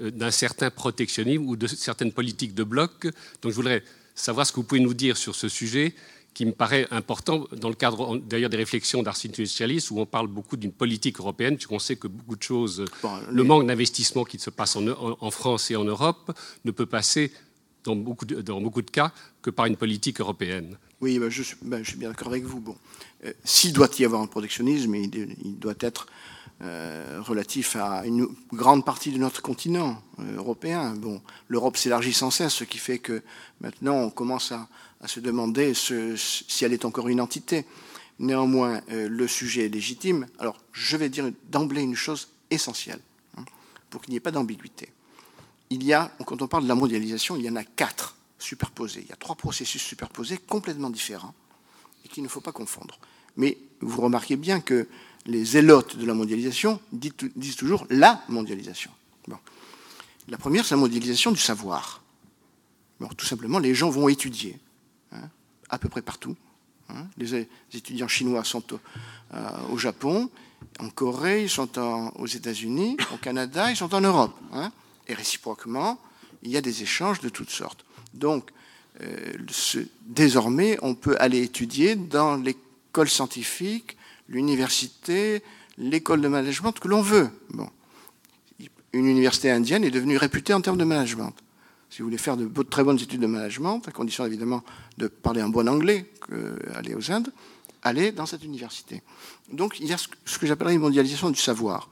euh, 0.00 0.10
d'un 0.10 0.30
certain 0.30 0.70
protectionnisme 0.70 1.46
ou 1.46 1.56
de 1.56 1.66
certaines 1.66 2.12
politiques 2.12 2.54
de 2.54 2.64
bloc. 2.64 3.04
Donc 3.42 3.52
je 3.52 3.56
voudrais 3.56 3.82
savoir 4.14 4.46
ce 4.46 4.52
que 4.52 4.56
vous 4.56 4.64
pouvez 4.64 4.80
nous 4.80 4.94
dire 4.94 5.16
sur 5.16 5.34
ce 5.34 5.48
sujet 5.48 5.94
qui 6.34 6.44
me 6.44 6.52
paraît 6.52 6.86
important 6.90 7.46
dans 7.52 7.68
le 7.68 7.76
cadre 7.76 8.18
d'ailleurs 8.18 8.50
des 8.50 8.56
réflexions 8.56 9.02
d'Arsène 9.02 9.32
Socialiste 9.32 9.90
où 9.92 10.00
on 10.00 10.06
parle 10.06 10.26
beaucoup 10.26 10.56
d'une 10.56 10.72
politique 10.72 11.20
européenne, 11.20 11.54
puisqu'on 11.54 11.78
sait 11.78 11.96
que 11.96 12.08
beaucoup 12.08 12.36
de 12.36 12.42
choses, 12.42 12.84
le 13.30 13.44
manque 13.44 13.66
d'investissement 13.66 14.24
qui 14.24 14.38
se 14.38 14.50
passe 14.50 14.76
en, 14.76 15.30
France 15.30 15.70
et 15.70 15.76
en 15.76 15.84
Europe 15.84 16.36
ne 16.64 16.72
peut 16.72 16.86
passer 16.86 17.32
dans 17.84 17.94
beaucoup 17.94 18.24
de, 18.24 18.40
dans 18.40 18.60
beaucoup 18.60 18.82
de 18.82 18.90
cas 18.90 19.12
que 19.42 19.50
par 19.50 19.66
une 19.66 19.76
politique 19.76 20.20
européenne. 20.20 20.76
Oui, 21.00 21.18
ben, 21.18 21.30
je, 21.30 21.42
suis, 21.42 21.56
ben, 21.62 21.84
je, 21.84 21.90
suis, 21.90 21.98
bien 21.98 22.08
d'accord 22.08 22.28
avec 22.28 22.44
vous. 22.44 22.60
Bon, 22.60 22.76
euh, 23.24 23.32
s'il 23.44 23.72
doit 23.72 23.90
y 23.98 24.04
avoir 24.04 24.22
un 24.22 24.26
protectionnisme, 24.26 24.94
il, 24.94 25.36
il 25.44 25.58
doit 25.58 25.74
être 25.80 26.06
euh, 26.62 27.20
relatif 27.20 27.74
à 27.74 28.06
une 28.06 28.28
grande 28.52 28.84
partie 28.84 29.10
de 29.10 29.18
notre 29.18 29.42
continent 29.42 30.00
euh, 30.20 30.36
européen. 30.36 30.94
Bon, 30.94 31.20
l'Europe 31.48 31.76
s'élargit 31.76 32.12
sans 32.12 32.30
cesse, 32.30 32.54
ce 32.54 32.64
qui 32.64 32.78
fait 32.78 33.00
que 33.00 33.22
maintenant 33.60 33.96
on 33.96 34.08
commence 34.08 34.52
à, 34.52 34.68
à 35.04 35.08
se 35.08 35.20
demander 35.20 35.74
si 35.74 36.64
elle 36.64 36.72
est 36.72 36.86
encore 36.86 37.08
une 37.08 37.20
entité. 37.20 37.66
Néanmoins, 38.18 38.80
euh, 38.90 39.06
le 39.06 39.28
sujet 39.28 39.66
est 39.66 39.68
légitime. 39.68 40.26
Alors, 40.38 40.56
je 40.72 40.96
vais 40.96 41.10
dire 41.10 41.30
d'emblée 41.50 41.82
une 41.82 41.94
chose 41.94 42.28
essentielle, 42.50 43.00
hein, 43.36 43.44
pour 43.90 44.00
qu'il 44.00 44.12
n'y 44.12 44.16
ait 44.16 44.20
pas 44.20 44.30
d'ambiguïté. 44.30 44.88
Il 45.68 45.84
y 45.84 45.92
a, 45.92 46.10
quand 46.24 46.40
on 46.40 46.48
parle 46.48 46.62
de 46.62 46.68
la 46.68 46.74
mondialisation, 46.74 47.36
il 47.36 47.44
y 47.44 47.50
en 47.50 47.56
a 47.56 47.64
quatre 47.64 48.16
superposés. 48.38 49.00
Il 49.02 49.08
y 49.08 49.12
a 49.12 49.16
trois 49.16 49.34
processus 49.34 49.82
superposés 49.82 50.38
complètement 50.38 50.88
différents 50.88 51.34
et 52.04 52.08
qu'il 52.08 52.22
ne 52.22 52.28
faut 52.28 52.40
pas 52.40 52.52
confondre. 52.52 52.98
Mais 53.36 53.58
vous 53.80 54.00
remarquez 54.00 54.36
bien 54.36 54.60
que 54.60 54.88
les 55.26 55.44
zélotes 55.44 55.96
de 55.96 56.06
la 56.06 56.14
mondialisation 56.14 56.80
disent 56.92 57.56
toujours 57.56 57.86
la 57.90 58.22
mondialisation. 58.28 58.90
La 60.28 60.38
première, 60.38 60.64
c'est 60.64 60.74
la 60.74 60.80
mondialisation 60.80 61.30
du 61.30 61.40
savoir. 61.40 62.02
tout 63.18 63.26
simplement, 63.26 63.58
les 63.58 63.74
gens 63.74 63.90
vont 63.90 64.08
étudier 64.08 64.58
à 65.70 65.78
peu 65.78 65.88
près 65.88 66.02
partout. 66.02 66.36
Hein. 66.88 67.06
Les 67.18 67.46
étudiants 67.72 68.08
chinois 68.08 68.44
sont 68.44 68.62
euh, 68.72 69.50
au, 69.70 69.78
Japon, 69.78 70.30
en 70.78 70.90
Corée, 70.90 71.44
ils 71.44 71.50
sont 71.50 71.78
aux 72.16 72.26
États-Unis, 72.26 72.96
au 73.12 73.16
Canada, 73.16 73.70
ils 73.70 73.76
sont 73.76 73.94
en 73.94 74.00
Europe. 74.00 74.34
Hein. 74.52 74.72
Et 75.08 75.14
réciproquement, 75.14 75.98
il 76.42 76.50
y 76.50 76.56
a 76.56 76.60
des 76.60 76.82
échanges 76.82 77.20
de 77.20 77.28
toutes 77.28 77.50
sortes. 77.50 77.84
Donc, 78.12 78.50
euh, 79.02 79.32
désormais, 80.06 80.78
on 80.82 80.94
peut 80.94 81.16
aller 81.18 81.42
étudier 81.42 81.96
dans 81.96 82.36
l'école 82.36 83.08
scientifique, 83.08 83.96
l'université, 84.28 85.42
l'école 85.78 86.20
de 86.20 86.28
management 86.28 86.78
que 86.78 86.88
l'on 86.88 87.02
veut. 87.02 87.28
Bon. 87.50 87.68
Une 88.92 89.06
université 89.06 89.50
indienne 89.50 89.82
est 89.82 89.90
devenue 89.90 90.16
réputée 90.16 90.54
en 90.54 90.60
termes 90.60 90.78
de 90.78 90.84
management. 90.84 91.34
Si 91.94 92.02
vous 92.02 92.08
voulez 92.08 92.18
faire 92.18 92.36
de 92.36 92.62
très 92.64 92.82
bonnes 92.82 92.98
études 92.98 93.20
de 93.20 93.28
management, 93.28 93.80
à 93.86 93.92
condition 93.92 94.26
évidemment 94.26 94.64
de 94.98 95.06
parler 95.06 95.40
un 95.40 95.48
bon 95.48 95.68
anglais, 95.68 96.10
aller 96.74 96.92
aux 96.92 97.12
Indes, 97.12 97.32
allez 97.84 98.10
dans 98.10 98.26
cette 98.26 98.42
université. 98.42 99.00
Donc 99.52 99.78
il 99.78 99.86
y 99.86 99.92
a 99.92 99.96
ce 99.96 100.38
que 100.38 100.44
j'appellerais 100.44 100.74
une 100.74 100.80
mondialisation 100.80 101.30
du 101.30 101.38
savoir. 101.38 101.88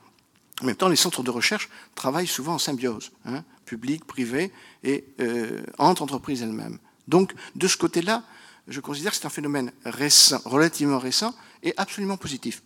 En 0.61 0.65
même 0.65 0.75
temps, 0.75 0.89
les 0.89 0.97
centres 0.97 1.23
de 1.23 1.31
recherche 1.31 1.69
travaillent 1.95 2.27
souvent 2.27 2.55
en 2.55 2.59
symbiose, 2.59 3.13
hein, 3.27 3.45
public, 3.65 4.05
privé, 4.05 4.51
et 4.83 5.05
euh, 5.21 5.63
entre 5.79 6.03
entreprises 6.03 6.43
elles-mêmes. 6.43 6.79
Donc, 7.07 7.33
de 7.55 7.69
ce 7.69 7.77
côté-là, 7.77 8.25
je 8.67 8.81
considère 8.81 9.13
que 9.13 9.19
c'est 9.19 9.27
un 9.27 9.31
phénomène 9.31 9.71
récent, 9.85 10.41
relativement 10.45 10.99
récent 10.99 11.33
et 11.63 11.75
absolument 11.77 12.17
positif, 12.17 12.65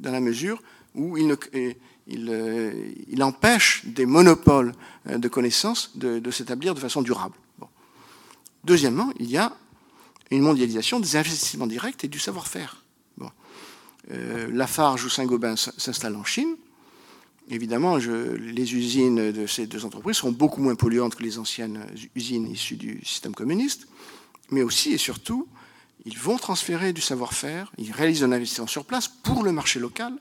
dans 0.00 0.12
la 0.12 0.20
mesure 0.20 0.62
où 0.94 1.16
il, 1.16 1.30
euh, 1.32 2.92
il, 3.08 3.22
empêche 3.22 3.84
des 3.86 4.06
monopoles 4.06 4.72
euh, 5.08 5.18
de 5.18 5.28
connaissances 5.28 5.96
de, 5.96 6.30
s'établir 6.30 6.74
de 6.74 6.80
façon 6.80 7.02
durable. 7.02 7.34
Deuxièmement, 8.64 9.12
il 9.18 9.30
y 9.30 9.36
a 9.36 9.52
une 10.30 10.42
mondialisation 10.42 11.00
des 11.00 11.16
investissements 11.16 11.66
directs 11.66 12.04
et 12.04 12.08
du 12.08 12.18
savoir-faire. 12.18 12.82
Euh, 14.10 14.50
Lafarge 14.52 15.04
ou 15.04 15.08
Saint-Gobain 15.08 15.56
s'installent 15.56 16.16
en 16.16 16.24
Chine. 16.24 16.56
Évidemment, 17.48 17.96
les 17.96 18.74
usines 18.74 19.32
de 19.32 19.46
ces 19.46 19.66
deux 19.66 19.84
entreprises 19.84 20.16
sont 20.16 20.32
beaucoup 20.32 20.62
moins 20.62 20.74
polluantes 20.74 21.14
que 21.14 21.22
les 21.22 21.38
anciennes 21.38 21.86
usines 22.14 22.46
issues 22.50 22.76
du 22.76 23.02
système 23.04 23.34
communiste 23.34 23.86
mais 24.50 24.62
aussi 24.62 24.92
et 24.92 24.98
surtout, 24.98 25.46
ils 26.04 26.18
vont 26.18 26.36
transférer 26.36 26.92
du 26.92 27.00
savoir-faire, 27.00 27.72
ils 27.78 27.92
réalisent 27.92 28.24
un 28.24 28.32
investissement 28.32 28.66
sur 28.66 28.84
place 28.84 29.08
pour 29.08 29.42
le 29.42 29.52
marché 29.52 29.80
local, 29.80 30.14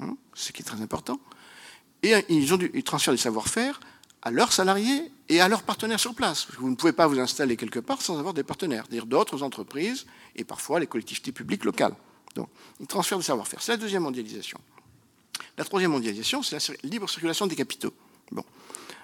hein, 0.00 0.16
ce 0.34 0.52
qui 0.52 0.62
est 0.62 0.64
très 0.64 0.80
important, 0.80 1.18
et 2.02 2.14
ils, 2.28 2.52
ont 2.52 2.58
ils 2.74 2.84
transfèrent 2.84 3.14
du 3.14 3.20
savoir-faire 3.20 3.80
à 4.22 4.30
leurs 4.30 4.52
salariés 4.52 5.10
et 5.28 5.40
à 5.40 5.48
leurs 5.48 5.62
partenaires 5.62 6.00
sur 6.00 6.14
place. 6.14 6.46
vous 6.58 6.70
ne 6.70 6.74
pouvez 6.74 6.92
pas 6.92 7.06
vous 7.06 7.18
installer 7.18 7.56
quelque 7.56 7.78
part 7.78 8.02
sans 8.02 8.18
avoir 8.18 8.34
des 8.34 8.42
partenaires, 8.42 8.84
c'est-à-dire 8.86 9.06
d'autres 9.06 9.42
entreprises 9.42 10.06
et 10.36 10.44
parfois 10.44 10.80
les 10.80 10.86
collectivités 10.86 11.32
publiques 11.32 11.64
locales. 11.64 11.94
Donc, 12.34 12.48
ils 12.80 12.86
transfèrent 12.86 13.18
du 13.18 13.24
savoir-faire. 13.24 13.62
C'est 13.62 13.72
la 13.72 13.78
deuxième 13.78 14.02
mondialisation. 14.02 14.58
La 15.56 15.64
troisième 15.64 15.92
mondialisation, 15.92 16.42
c'est 16.42 16.56
la 16.56 16.74
libre 16.82 17.08
circulation 17.08 17.46
des 17.46 17.56
capitaux. 17.56 17.94
Bon. 18.32 18.44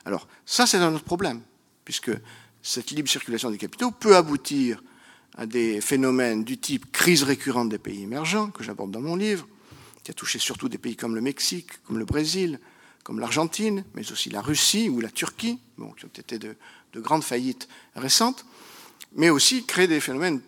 Alors, 0.05 0.27
ça, 0.45 0.67
c'est 0.67 0.79
un 0.79 0.95
autre 0.95 1.05
problème, 1.05 1.43
puisque 1.85 2.11
cette 2.63 2.91
libre 2.91 3.09
circulation 3.09 3.51
des 3.51 3.59
capitaux 3.59 3.91
peut 3.91 4.17
aboutir 4.17 4.83
à 5.37 5.47
des 5.47 5.81
phénomènes 5.81 6.45
du 6.45 6.59
type 6.59 6.91
crise 6.91 7.23
récurrente 7.23 7.69
des 7.69 7.79
pays 7.79 8.03
émergents, 8.03 8.51
que 8.51 8.65
j'aborde 8.65 8.91
dans 8.91 9.01
mon 9.01 9.17
livre, 9.17 9.47
qui 10.03 10.11
a 10.11 10.15
touché 10.15 10.39
surtout 10.39 10.69
des 10.69 10.79
pays 10.79 10.97
comme 10.97 11.15
le 11.15 11.21
Mexique, 11.21 11.83
comme 11.85 11.99
le 11.99 12.05
Brésil, 12.05 12.59
comme 13.03 13.21
l'Argentine, 13.21 13.85
mais 13.95 14.11
aussi 14.13 14.31
la 14.31 14.41
Russie 14.41 14.89
ou 14.89 15.01
la 15.01 15.11
Turquie, 15.11 15.59
qui 15.77 16.05
ont 16.05 16.09
été 16.09 16.39
de, 16.39 16.57
grandes 16.97 17.25
faillites 17.25 17.69
récentes, 17.97 18.45
mais 19.15 19.31
aussi 19.31 19.65
créer 19.65 19.87
des 19.87 20.01
phénomènes 20.01 20.41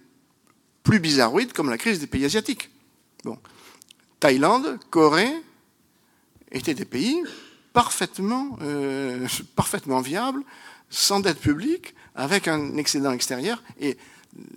plus 0.82 1.00
bizarroïdes 1.00 1.52
comme 1.52 1.70
la 1.70 1.78
crise 1.78 2.00
des 2.00 2.06
pays 2.06 2.24
asiatiques. 2.24 2.70
Bon. 3.24 3.38
Thaïlande, 4.20 4.78
Corée 4.90 5.32
étaient 6.50 6.74
des 6.74 6.84
pays 6.84 7.22
parfaitement, 7.72 8.58
euh, 8.62 9.26
parfaitement 9.56 10.00
viables, 10.00 10.42
sans 10.90 11.20
dette 11.20 11.40
publique, 11.40 11.94
avec 12.14 12.48
un 12.48 12.76
excédent 12.76 13.12
extérieur. 13.12 13.62
Et 13.80 13.96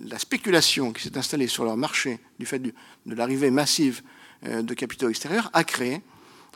la 0.04 0.18
spéculation 0.18 0.92
qui 0.92 1.02
s'est 1.02 1.16
installée 1.16 1.48
sur 1.48 1.64
leur 1.64 1.76
marché 1.76 2.18
du 2.38 2.46
fait 2.46 2.58
de 2.58 2.72
l'arrivée 3.06 3.50
massive 3.50 4.02
de 4.42 4.74
capitaux 4.74 5.08
extérieurs 5.08 5.50
a 5.52 5.64
créé 5.64 6.02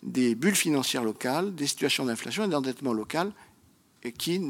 des 0.02 0.34
bulles 0.34 0.56
financières 0.56 1.04
locales, 1.04 1.54
des 1.54 1.66
situations 1.66 2.04
d'inflation 2.04 2.44
et 2.44 2.48
d'endettement 2.48 2.92
local 2.92 3.32
qui, 4.16 4.40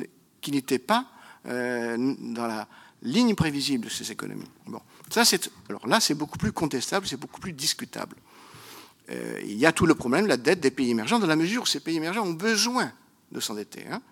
qui 0.41 0.53
n'étaient 0.53 0.79
pas 0.79 1.07
euh, 1.47 1.97
dans 2.19 2.47
la 2.47 2.69
ligne 3.03 3.35
prévisible 3.35 3.87
de 3.87 3.91
ces 3.91 4.13
économies. 4.13 4.49
Bon, 4.67 4.81
ça 5.11 5.25
c'est 5.25 5.51
alors 5.69 5.87
là 5.87 6.01
c'est 6.01 6.15
beaucoup 6.15 6.39
plus 6.39 6.53
contestable, 6.53 7.07
c'est 7.07 7.17
beaucoup 7.17 7.41
plus 7.41 7.53
discutable. 7.53 8.17
Euh, 9.11 9.41
il 9.43 9.57
y 9.57 9.67
a 9.67 9.73
tout 9.73 9.87
le 9.87 9.95
problème 9.95 10.25
de 10.25 10.29
la 10.29 10.37
dette 10.37 10.61
des 10.61 10.71
pays 10.71 10.91
émergents 10.91 11.19
dans 11.19 11.27
la 11.27 11.37
mesure 11.37 11.63
où 11.63 11.67
ces 11.67 11.81
pays 11.81 11.97
émergents 11.97 12.25
ont 12.25 12.35
besoin 12.35 12.93
de 13.33 13.41
s'endetter. 13.41 13.87
Hein. 13.91 14.03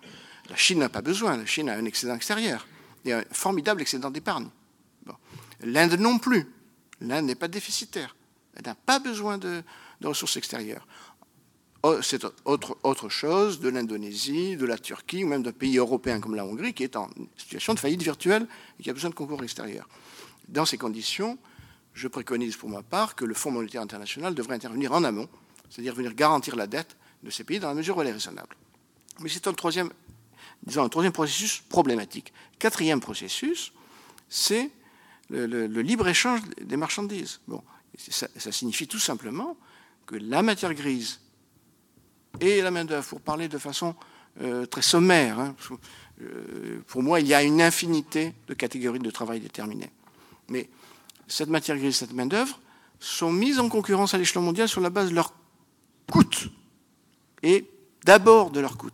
La 0.49 0.55
Chine 0.55 0.79
n'a 0.79 0.89
pas 0.89 1.01
besoin, 1.01 1.37
la 1.37 1.45
Chine 1.45 1.69
a 1.69 1.75
un 1.75 1.85
excédent 1.85 2.15
extérieur, 2.15 2.67
et 3.05 3.13
un 3.13 3.23
formidable 3.31 3.81
excédent 3.81 4.09
d'épargne. 4.09 4.49
L'Inde 5.61 5.99
non 5.99 6.19
plus. 6.19 6.47
L'Inde 7.01 7.25
n'est 7.25 7.35
pas 7.35 7.49
déficitaire. 7.49 8.15
Elle 8.55 8.65
n'a 8.65 8.75
pas 8.75 8.99
besoin 8.99 9.37
de, 9.37 9.63
ressources 10.03 10.37
extérieures. 10.37 10.87
Oh, 11.83 12.01
c'est 12.01 12.25
autre, 12.43 13.09
chose 13.09 13.59
de 13.61 13.69
l'Indonésie, 13.69 14.57
de 14.57 14.65
la 14.65 14.77
Turquie, 14.77 15.23
ou 15.23 15.27
même 15.27 15.43
d'un 15.43 15.53
pays 15.53 15.77
européen 15.77 16.19
comme 16.19 16.35
la 16.35 16.45
Hongrie, 16.45 16.73
qui 16.73 16.83
est 16.83 16.97
en 16.97 17.09
situation 17.37 17.73
de 17.73 17.79
faillite 17.79 18.03
virtuelle 18.03 18.47
et 18.79 18.83
qui 18.83 18.89
a 18.89 18.93
besoin 18.93 19.09
de 19.09 19.15
concours 19.15 19.41
extérieur. 19.43 19.87
Dans 20.49 20.65
ces 20.65 20.77
conditions, 20.77 21.37
je 21.93 22.07
préconise 22.07 22.57
pour 22.57 22.69
ma 22.69 22.81
part 22.81 23.15
que 23.15 23.23
le 23.23 23.33
Fonds 23.33 23.51
monétaire 23.51 23.81
international 23.81 24.35
devrait 24.35 24.55
intervenir 24.55 24.91
en 24.91 25.03
amont, 25.05 25.29
c'est-à-dire 25.69 25.95
venir 25.95 26.13
garantir 26.13 26.57
la 26.57 26.67
dette 26.67 26.97
de 27.23 27.29
ces 27.29 27.45
pays 27.45 27.59
dans 27.59 27.69
la 27.69 27.75
mesure 27.75 27.95
où 27.95 28.01
elle 28.01 28.07
est 28.07 28.13
raisonnable. 28.13 28.55
Mais 29.21 29.29
c'est 29.29 29.47
un 29.47 29.53
troisième 29.53 29.89
disons, 30.63 30.83
un 30.83 30.89
troisième 30.89 31.13
processus 31.13 31.61
problématique. 31.69 32.33
Quatrième 32.57 32.99
processus, 32.99 33.71
c'est 34.27 34.69
le, 35.29 35.65
libre-échange 35.67 36.41
des 36.61 36.77
marchandises. 36.77 37.39
Bon, 37.47 37.63
ça, 37.99 38.51
signifie 38.51 38.87
tout 38.87 38.99
simplement 38.99 39.57
que 40.05 40.15
la 40.15 40.41
matière 40.41 40.73
grise 40.73 41.19
et 42.39 42.61
la 42.61 42.71
main-d'œuvre, 42.71 43.07
pour 43.07 43.21
parler 43.21 43.47
de 43.47 43.57
façon 43.57 43.95
euh, 44.41 44.65
très 44.65 44.81
sommaire. 44.81 45.39
Hein. 45.39 45.55
Euh, 46.21 46.81
pour 46.87 47.03
moi, 47.03 47.19
il 47.19 47.27
y 47.27 47.33
a 47.33 47.43
une 47.43 47.61
infinité 47.61 48.33
de 48.47 48.53
catégories 48.53 48.99
de 48.99 49.11
travail 49.11 49.39
déterminées. 49.39 49.91
Mais 50.49 50.69
cette 51.27 51.49
matière 51.49 51.77
grise, 51.77 51.97
cette 51.97 52.13
main-d'œuvre, 52.13 52.59
sont 52.99 53.31
mises 53.31 53.59
en 53.59 53.69
concurrence 53.69 54.13
à 54.13 54.17
l'échelon 54.17 54.41
mondial 54.41 54.67
sur 54.67 54.81
la 54.81 54.89
base 54.89 55.09
de 55.09 55.15
leur 55.15 55.33
coût. 56.09 56.23
Et 57.43 57.65
d'abord 58.05 58.51
de 58.51 58.59
leur 58.59 58.77
coût. 58.77 58.89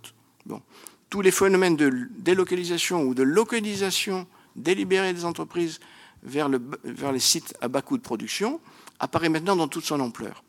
Tous 1.10 1.22
les 1.22 1.32
phénomènes 1.32 1.76
de 1.76 2.10
délocalisation 2.18 3.04
ou 3.04 3.14
de 3.14 3.24
localisation 3.24 4.28
délibérée 4.56 5.14
des 5.14 5.26
entreprises 5.26 5.80
vers 6.24 6.50
les 6.50 7.20
sites 7.20 7.56
à 7.62 7.68
bas 7.68 7.82
coût 7.82 7.98
de 7.98 8.04
production 8.04 8.60
apparaît 9.00 9.30
maintenant 9.30 9.56
dans 9.56 9.68
toute 9.68 9.86
son 9.86 10.00
ampleur. 10.00 10.44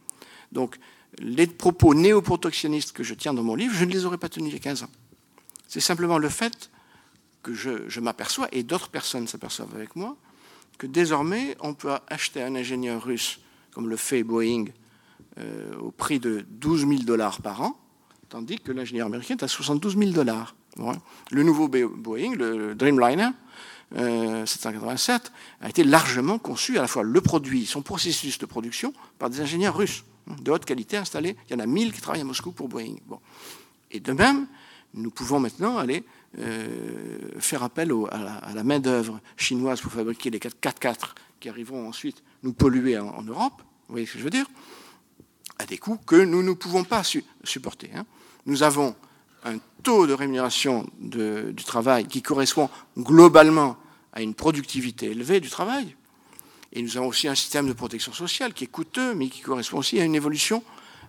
Donc, 0.52 0.78
les 1.18 1.46
propos 1.46 1.94
néoprotectionnistes 1.94 2.92
que 2.92 3.02
je 3.02 3.14
tiens 3.14 3.35
dans 3.35 3.42
mon 3.42 3.54
livre, 3.54 3.74
je 3.74 3.85
ne 3.85 3.92
les 3.92 4.04
aurais 4.04 4.18
pas 4.18 4.28
tenus 4.28 4.50
il 4.50 4.54
y 4.54 4.56
a 4.56 4.61
15 4.61 4.85
ans. 4.85 4.90
C'est 5.68 5.80
simplement 5.80 6.18
le 6.18 6.28
fait 6.28 6.70
que 7.42 7.54
je, 7.54 8.00
m'aperçois, 8.00 8.48
et 8.52 8.62
d'autres 8.62 8.88
personnes 8.88 9.28
s'aperçoivent 9.28 9.74
avec 9.74 9.94
moi, 9.94 10.16
que 10.78 10.87
désormais, 10.87 11.56
on 11.61 11.74
peut 11.74 11.92
acheter 12.09 12.42
un 12.42 12.54
ingénieur 12.56 13.02
russe, 13.02 13.40
comme 13.72 13.88
le 13.88 13.96
fait 13.96 14.24
Boeing, 14.24 14.66
euh, 15.38 15.76
au 15.78 15.90
prix 15.90 16.18
de 16.18 16.44
12 16.50 16.88
000 16.88 17.02
dollars 17.02 17.40
par 17.40 17.62
an, 17.62 17.78
tandis 18.28 18.59
que 18.59 18.72
l'ingénieur 18.72 19.06
américain 19.06 19.37
est 19.37 19.44
à 19.44 19.48
72 19.48 19.96
000 19.96 20.11
dollars. 20.11 20.54
Le 21.30 21.42
nouveau 21.42 21.68
Boeing, 21.68 22.35
le 22.35 22.74
Dreamliner, 22.74 23.30
787, 23.94 25.33
euh, 25.62 25.66
a 25.66 25.68
été 25.68 25.85
largement 25.85 26.38
conçu, 26.38 26.79
à 26.79 26.83
la 26.83 26.88
fois 26.88 27.03
le 27.03 27.20
produit, 27.20 27.66
son 27.66 27.83
processus 27.83 28.38
de 28.38 28.46
production, 28.46 28.92
par 29.18 29.31
des 29.31 29.40
ingénieurs 29.40 29.77
russes 29.77 30.05
de 30.40 30.51
haute 30.51 30.64
qualité 30.64 30.96
installés. 30.96 31.37
Il 31.49 31.53
y 31.53 31.57
en 31.57 31.61
a 31.61 31.66
1000 31.66 31.92
qui 31.92 32.01
travaillent 32.01 32.22
à 32.22 32.25
Moscou 32.25 32.53
pour 32.53 32.68
Boeing. 32.68 32.96
Bon. 33.07 33.20
Et 33.92 34.01
de 34.01 34.12
même, 34.12 34.46
nous 34.94 35.11
pouvons 35.11 35.38
maintenant 35.38 35.79
aller 35.79 36.05
euh, 36.38 37.31
faire 37.38 37.62
appel 37.62 37.92
à 38.11 38.53
la, 38.55 38.64
main-d'œuvre 38.64 39.20
chinoise 39.37 39.81
pour 39.81 39.92
fabriquer 39.92 40.31
les 40.31 40.38
4x4 40.38 41.14
qui 41.38 41.49
arriveront 41.49 41.88
ensuite 41.88 42.22
nous 42.42 42.53
polluer 42.53 42.99
en, 42.99 43.22
Europe. 43.22 43.62
Vous 43.88 43.92
voyez 43.92 44.07
ce 44.07 44.14
que 44.14 44.18
je 44.18 44.25
veux 44.25 44.31
dire? 44.31 44.46
À 45.59 45.66
des 45.66 45.79
coûts 45.79 45.99
que 45.99 46.16
nous 46.16 46.42
ne 46.42 46.53
pouvons 46.53 46.85
pas 46.85 47.03
supporter. 47.44 47.90
Hein. 47.94 48.05
Nous 48.46 48.62
avons 48.62 48.96
un 49.46 49.59
taux 49.82 50.06
de 50.06 50.12
rémunération 50.12 50.87
du 50.98 51.64
travail 51.64 52.06
qui 52.06 52.20
correspond 52.20 52.68
globalement 52.98 53.76
à 54.12 54.22
une 54.22 54.35
productivité 54.35 55.06
élevée 55.06 55.40
du 55.40 55.50
travail. 55.50 55.94
Et 56.72 56.82
nous 56.82 56.96
avons 56.96 57.06
aussi 57.06 57.28
un 57.28 57.35
système 57.35 57.68
de 57.68 57.72
protection 57.72 58.12
sociale 58.12 58.52
qui 58.52 58.64
est 58.64 58.68
coûteux, 58.68 59.14
mais 59.14 59.28
qui 59.28 59.40
correspond 59.40 59.78
aussi 59.78 60.00
à 60.00 60.04
une 60.04 60.14
évolution, 60.14 60.62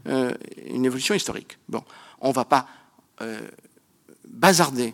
euh, 0.08 0.32
une 0.68 0.86
évolution 0.86 1.16
historique. 1.16 1.58
Bon, 1.68 1.84
on 2.22 2.30
ne 2.30 2.34
va 2.34 2.46
pas 2.46 2.68
euh, 3.22 3.42
bazarder 4.28 4.94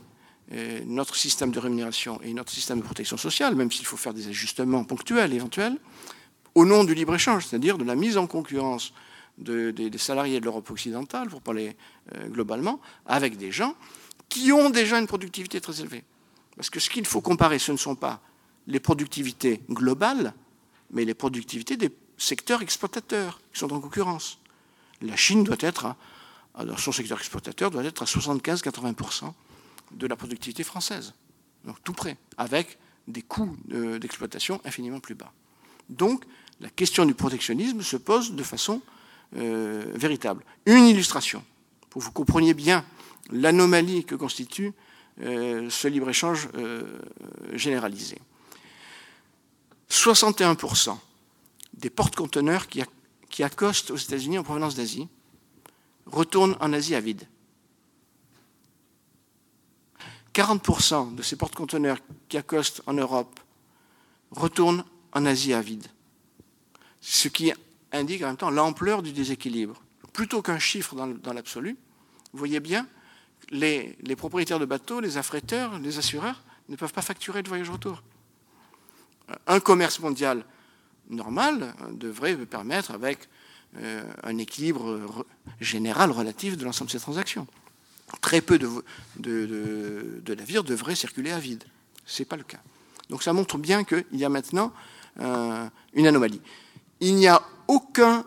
euh, 0.54 0.80
notre 0.86 1.16
système 1.16 1.52
de 1.52 1.60
rémunération 1.60 2.22
et 2.22 2.34
notre 2.34 2.52
système 2.52 2.80
de 2.80 2.84
protection 2.84 3.18
sociale, 3.18 3.56
même 3.56 3.72
s'il 3.72 3.86
faut 3.86 3.98
faire 3.98 4.14
des 4.14 4.28
ajustements 4.28 4.84
ponctuels, 4.84 5.34
éventuels, 5.34 5.78
au 6.56 6.66
nom 6.66 6.84
du 6.84 6.94
libre-échange, 6.94 7.46
c'est-à-dire 7.46 7.78
de 7.78 7.84
la 7.84 7.96
mise 7.96 8.18
en 8.18 8.28
concurrence 8.28 8.94
des 9.38 9.98
salariés 9.98 10.40
de 10.40 10.46
l'Europe 10.46 10.70
occidentale, 10.70 11.30
pour 11.30 11.42
parler 11.42 11.76
globalement, 12.30 12.80
avec 13.06 13.38
des 13.38 13.52
gens 13.52 13.76
qui 14.30 14.52
ont 14.52 14.70
déjà 14.70 15.00
une 15.00 15.08
productivité 15.08 15.62
très 15.62 15.82
élevée. 15.82 16.04
Parce 16.56 16.70
que 16.70 16.80
ce 16.80 16.90
qu'il 16.90 17.06
faut 17.06 17.22
comparer, 17.22 17.60
ce 17.60 17.72
ne 17.72 17.78
sont 17.78 17.96
pas 17.96 18.22
les 18.68 18.80
productivités 18.80 19.62
globales, 19.70 20.34
mais 20.92 21.06
les 21.06 21.14
productivités 21.14 21.78
des 21.78 21.92
secteurs 22.18 22.62
exploitateurs 22.62 23.42
qui 23.52 23.60
sont 23.60 23.74
en 23.74 23.80
concurrence. 23.80 24.40
La 25.02 25.16
Chine 25.16 25.44
doit 25.44 25.58
être, 25.60 25.86
à, 26.56 26.66
son 26.78 26.92
secteur 26.92 27.20
exploitateur 27.20 27.72
doit 27.72 27.84
être 27.84 28.04
à 28.04 28.06
75-80% 28.06 29.34
de 29.92 30.08
la 30.08 30.16
productivité 30.16 30.64
française. 30.64 31.14
Donc 31.66 31.78
tout 31.84 31.94
près, 31.94 32.18
avec 32.38 32.78
des 33.08 33.22
coûts 33.22 33.58
d'exploitation 33.66 34.62
infiniment 34.64 35.00
plus 35.00 35.16
bas. 35.16 35.32
Donc 35.90 36.24
la 36.62 36.70
question 36.70 37.06
du 37.06 37.14
protectionnisme 37.14 37.82
se 37.82 37.98
pose 37.98 38.34
de 38.34 38.44
façon 38.44 38.82
euh, 39.36 39.84
véritable. 39.96 40.44
Une 40.66 40.86
illustration, 40.86 41.44
pour 41.90 42.02
que 42.02 42.06
vous 42.06 42.12
compreniez 42.12 42.54
bien 42.54 42.86
l'anomalie 43.32 44.06
que 44.06 44.16
constitue 44.16 44.74
euh, 45.22 45.70
ce 45.70 45.88
libre-échange 45.88 46.50
euh, 46.56 47.00
généralisé. 47.54 48.18
61% 49.90 50.98
des 51.74 51.90
porte-conteneurs 51.90 52.68
qui, 52.68 53.44
accostent 53.44 53.92
aux 53.92 53.98
États-Unis 53.98 54.38
en 54.38 54.44
provenance 54.44 54.76
d'Asie 54.76 55.08
retournent 56.06 56.58
en 56.60 56.74
Asie 56.74 56.96
à 56.96 57.00
vide. 57.00 57.28
40% 60.34 61.16
de 61.16 61.22
ces 61.22 61.36
porte-conteneurs 61.36 62.00
qui 62.28 62.38
accostent 62.38 62.82
en 62.88 62.94
Europe 62.94 63.40
retournent 64.32 64.84
en 65.12 65.26
Asie 65.26 65.54
à 65.54 65.62
vide. 65.62 65.88
Ce 67.02 67.28
qui 67.28 67.52
indique 67.94 68.24
en 68.24 68.28
même 68.28 68.38
temps 68.38 68.50
l'ampleur 68.50 69.02
du 69.02 69.14
déséquilibre. 69.14 69.82
Plutôt 70.12 70.42
qu'un 70.42 70.60
chiffre 70.60 70.96
dans 70.96 71.34
l'absolu, 71.34 71.78
vous 72.34 72.40
voyez 72.40 72.60
bien, 72.60 72.88
les, 73.50 73.98
les 74.02 74.16
propriétaires 74.16 74.60
de 74.60 74.66
bateaux, 74.66 75.00
les 75.00 75.18
affréteurs, 75.18 75.80
les 75.80 75.98
assureurs 75.98 76.44
ne 76.70 76.76
peuvent 76.76 76.94
pas 76.94 77.02
facturer 77.02 77.44
de 77.44 77.48
voyage 77.48 77.70
retour 77.70 78.04
un 79.48 79.60
commerce 79.60 80.00
mondial 80.00 80.44
normal 81.10 81.74
devrait 81.92 82.36
permettre, 82.38 82.92
avec 82.92 83.30
euh, 83.78 84.04
un 84.24 84.38
équilibre 84.38 85.26
général 85.60 86.12
relatif 86.12 86.58
de 86.58 86.66
l'ensemble 86.66 86.90
de 86.90 86.94
ces 86.94 87.00
transactions. 87.00 87.48
Très 88.22 88.42
peu 88.42 88.60
de, 88.60 90.36
navires 90.36 90.64
devraient 90.64 90.96
circuler 90.96 91.32
à 91.32 91.40
vide. 91.40 91.64
Ce 92.06 92.22
n'est 92.22 92.26
pas 92.26 92.36
le 92.36 92.44
cas. 92.44 92.60
Donc 93.10 93.24
ça 93.24 93.34
montre 93.34 93.58
bien 93.58 93.84
qu'il 93.84 94.06
y 94.14 94.26
a 94.26 94.30
maintenant 94.30 94.72
euh, 95.20 95.68
une 95.94 96.08
anomalie. 96.08 96.42
Il 97.00 97.16
n'y 97.16 97.28
a 97.28 97.42
aucun, 97.68 98.26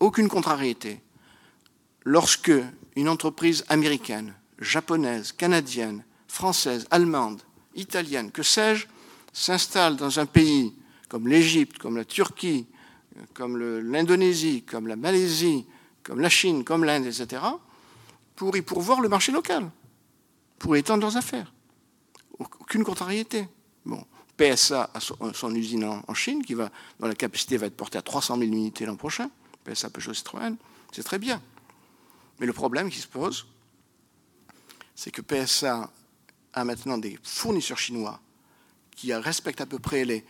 aucune 0.00 0.28
contrariété 0.28 1.00
lorsque 2.04 2.52
une 2.94 3.08
entreprise 3.08 3.64
américaine, 3.68 4.34
japonaise, 4.58 5.32
canadienne, 5.32 6.04
française, 6.28 6.86
allemande, 6.90 7.42
italienne, 7.74 8.30
que 8.30 8.42
sais-je, 8.42 8.86
s'installe 9.32 9.96
dans 9.96 10.18
un 10.18 10.26
pays 10.26 10.74
comme 11.08 11.28
l'Égypte, 11.28 11.78
comme 11.78 11.96
la 11.96 12.04
Turquie, 12.04 12.66
comme 13.34 13.58
l'Indonésie, 13.58 14.62
comme 14.62 14.86
la 14.86 14.96
Malaisie, 14.96 15.66
comme 16.02 16.20
la 16.20 16.28
Chine, 16.28 16.64
comme 16.64 16.84
l'Inde, 16.84 17.06
etc., 17.06 17.42
pour 18.34 18.56
y 18.56 18.62
pourvoir 18.62 19.00
le 19.00 19.08
marché 19.08 19.32
local, 19.32 19.70
pour 20.58 20.76
étendre 20.76 21.02
leurs 21.02 21.16
affaires. 21.16 21.52
Aucune 22.38 22.84
contrariété. 22.84 23.48
Bon, 23.84 24.04
PSA 24.36 24.90
a 24.92 25.00
son, 25.00 25.54
usine 25.54 25.84
en, 25.84 26.14
Chine, 26.14 26.44
qui 26.44 26.54
va, 26.54 26.70
dont 27.00 27.06
la 27.06 27.14
capacité 27.14 27.56
va 27.56 27.66
être 27.66 27.76
portée 27.76 27.98
à 27.98 28.02
300 28.02 28.36
000 28.38 28.48
unités 28.52 28.84
l'an 28.84 28.96
prochain. 28.96 29.30
PSA 29.64 29.90
Peugeot 29.90 30.14
Citroën, 30.14 30.56
c'est 30.92 31.02
très 31.02 31.18
bien. 31.18 31.42
Mais 32.38 32.46
le 32.46 32.52
problème 32.52 32.90
qui 32.90 32.98
se 32.98 33.06
pose, 33.06 33.46
c'est 34.94 35.10
que 35.10 35.22
PSA 35.22 35.90
a 36.52 36.64
maintenant 36.64 36.98
des 36.98 37.18
fournisseurs 37.22 37.78
chinois 37.78 38.20
qui 38.94 39.12
respectent 39.12 39.60
à 39.60 39.66
peu 39.66 39.78
près 39.78 40.04
les, 40.04 40.24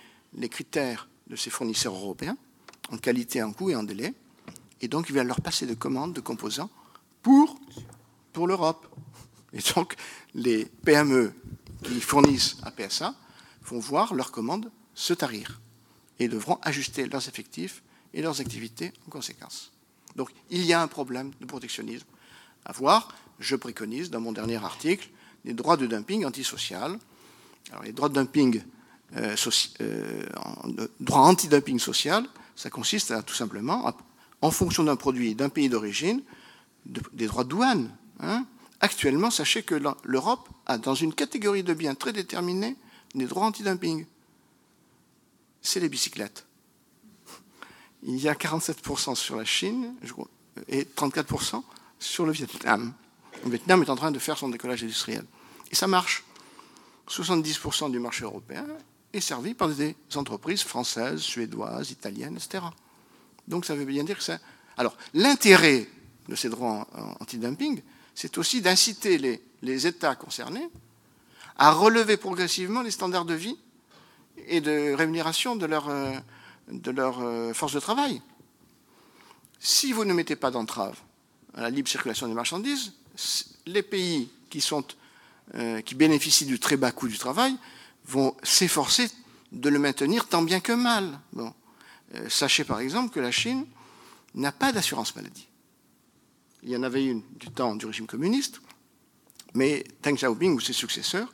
critères 0.49 1.09
de 1.29 1.37
ces 1.37 1.51
fournisseurs 1.51 1.95
européens, 1.95 2.37
en 2.91 2.99
qualité, 2.99 3.43
en 3.43 3.53
coût 3.53 3.71
et 3.71 3.77
en 3.77 3.83
délai, 3.83 4.15
et 4.81 4.89
donc 4.89 5.09
il 5.09 5.15
va 5.15 5.25
leur 5.25 5.41
passer 5.41 5.67
de 5.67 5.75
commandes 5.75 6.13
de 6.13 6.21
composants 6.21 6.71
pour 7.23 8.47
l'Europe. 8.47 8.87
Et 9.53 9.61
donc 9.75 9.97
les 10.35 10.65
PME 10.65 11.33
qui 11.83 12.01
fournissent 12.01 12.57
à 12.63 12.71
PSA 12.71 13.15
vont 13.67 13.79
voir 13.79 14.15
leurs 14.15 14.33
commandes 14.33 14.71
se 14.95 15.13
tarir 15.13 15.61
et 16.19 16.29
devront 16.29 16.59
ajuster 16.63 17.07
leurs 17.07 17.29
effectifs 17.29 17.83
et 18.15 18.23
leurs 18.23 18.41
activités 18.41 18.93
en 19.07 19.11
conséquence. 19.11 19.73
Donc 20.15 20.31
il 20.51 20.65
y 20.65 20.73
a 20.73 20.81
un 20.81 20.89
problème 20.89 21.33
de 21.41 21.47
protectionnisme 21.47 22.07
à 22.65 22.73
voir. 22.73 23.15
Je 23.39 23.57
préconise 23.57 24.11
dans 24.11 24.21
mon 24.21 24.33
dernier 24.33 24.57
article 24.57 25.11
des 25.45 25.53
droits 25.53 25.77
de 25.77 25.87
dumping 25.87 26.25
antisocial 26.25 26.99
alors, 27.71 27.83
les 27.83 27.93
droits 27.93 28.09
de 28.09 28.15
dumping, 28.15 28.63
euh, 29.17 29.37
euh, 29.81 30.23
droits 31.01 31.21
anti-dumping 31.21 31.79
social, 31.79 32.25
ça 32.55 32.71
consiste 32.71 33.11
à 33.11 33.23
tout 33.23 33.35
simplement, 33.35 33.93
en 34.41 34.51
fonction 34.51 34.85
d'un 34.85 34.97
produit 34.97 35.35
d'un 35.35 35.49
pays 35.49 35.69
d'origine, 35.69 36.23
des 36.85 37.27
droits 37.27 37.45
de 37.45 37.49
douane. 37.49 37.91
Hein. 38.21 38.47
Actuellement, 38.81 39.31
sachez 39.31 39.63
que 39.63 39.75
l'Europe 40.05 40.49
a, 40.67 40.79
dans 40.79 40.95
une 40.95 41.13
catégorie 41.13 41.63
de 41.63 41.75
biens 41.75 41.95
très 41.95 42.13
déterminée, 42.13 42.77
des 43.17 43.27
droits 43.27 43.47
anti-dumping. 43.47 44.07
C'est 45.63 45.81
les 45.81 45.89
bicyclettes. 45.89 46.47
Il 48.03 48.17
y 48.19 48.29
a 48.29 48.35
47% 48.35 49.15
sur 49.15 49.37
la 49.37 49.45
Chine 49.45 49.95
et 50.69 50.85
34% 50.85 51.63
sur 51.99 52.27
le 52.27 52.33
Vietnam. 52.33 52.93
Le 53.45 53.51
Vietnam 53.51 53.83
est 53.83 53.91
en 53.91 53.97
train 53.97 54.11
de 54.11 54.19
faire 54.19 54.39
son 54.39 54.49
décollage 54.49 54.85
industriel. 54.85 55.25
Et 55.71 55.75
ça 55.75 55.87
marche. 55.87 56.25
70% 57.09 57.91
du 57.91 57.99
marché 57.99 58.25
européen 58.25 58.67
est 59.13 59.21
servi 59.21 59.55
par 59.55 59.69
des 59.69 59.97
entreprises 60.15 60.63
françaises, 60.63 61.21
suédoises, 61.21 61.91
italiennes, 61.91 62.37
etc. 62.37 62.65
Donc 63.49 63.65
ça 63.65 63.75
veut 63.75 63.85
bien 63.85 64.05
dire 64.05 64.19
que 64.19 64.23
c'est... 64.23 64.41
Alors, 64.77 64.97
l'intérêt 65.15 65.89
de 66.29 66.35
ces 66.35 66.49
droits 66.49 66.87
anti-dumping, 67.21 67.81
c'est 68.15 68.39
aussi 68.39 68.61
d'inciter 68.61 69.19
les, 69.19 69.43
les 69.63 69.87
États 69.87 70.17
concernés 70.17 70.69
à 71.59 71.73
relever 71.73 72.17
progressivement 72.17 72.83
les 72.83 72.91
standards 72.91 73.25
de 73.25 73.35
vie 73.35 73.57
et 74.47 74.61
de 74.61 74.93
rémunération 74.93 75.57
de 75.57 75.67
leur, 75.67 75.89
euh, 75.89 76.13
de 76.69 76.91
leur 76.91 77.21
euh, 77.21 77.53
force 77.53 77.73
de 77.73 77.81
travail. 77.81 78.21
Si 79.59 79.93
vous 79.93 80.05
ne 80.05 80.13
mettez 80.13 80.37
pas 80.37 80.51
d'entrave 80.51 80.99
à 81.55 81.63
la 81.63 81.71
libre 81.71 81.89
circulation 81.89 82.29
des 82.29 82.35
marchandises, 82.35 82.93
les 83.65 83.83
pays 83.83 84.29
qui, 84.51 84.61
sont, 84.61 84.85
euh, 85.55 85.81
qui 85.81 85.95
bénéficient 85.95 86.45
du 86.45 86.61
très 86.61 86.77
bas 86.77 86.93
coût 86.93 87.09
du 87.09 87.19
travail 87.19 87.57
vont 88.05 88.37
s'efforcer 88.43 89.09
de 89.53 89.69
le 89.69 89.79
maintenir 89.79 90.29
tant 90.29 90.43
bien 90.43 90.61
que 90.61 90.73
mal. 90.73 91.19
Sachez 92.29 92.65
par 92.65 92.81
exemple 92.81 93.13
que 93.13 93.21
la 93.21 93.33
Chine 93.33 93.67
n'a 94.35 94.53
pas 94.53 94.71
d'assurance 94.71 95.17
maladie. 95.17 95.49
Il 96.63 96.71
y 96.71 96.77
en 96.77 96.83
avait 96.83 97.05
une 97.05 97.23
du 97.37 97.49
temps 97.49 97.75
du 97.75 97.87
régime 97.87 98.07
communiste, 98.07 98.61
mais 99.55 99.85
Deng 100.03 100.15
Xiaoping 100.15 100.55
ou 100.55 100.61
ses 100.61 100.73
successeurs 100.73 101.33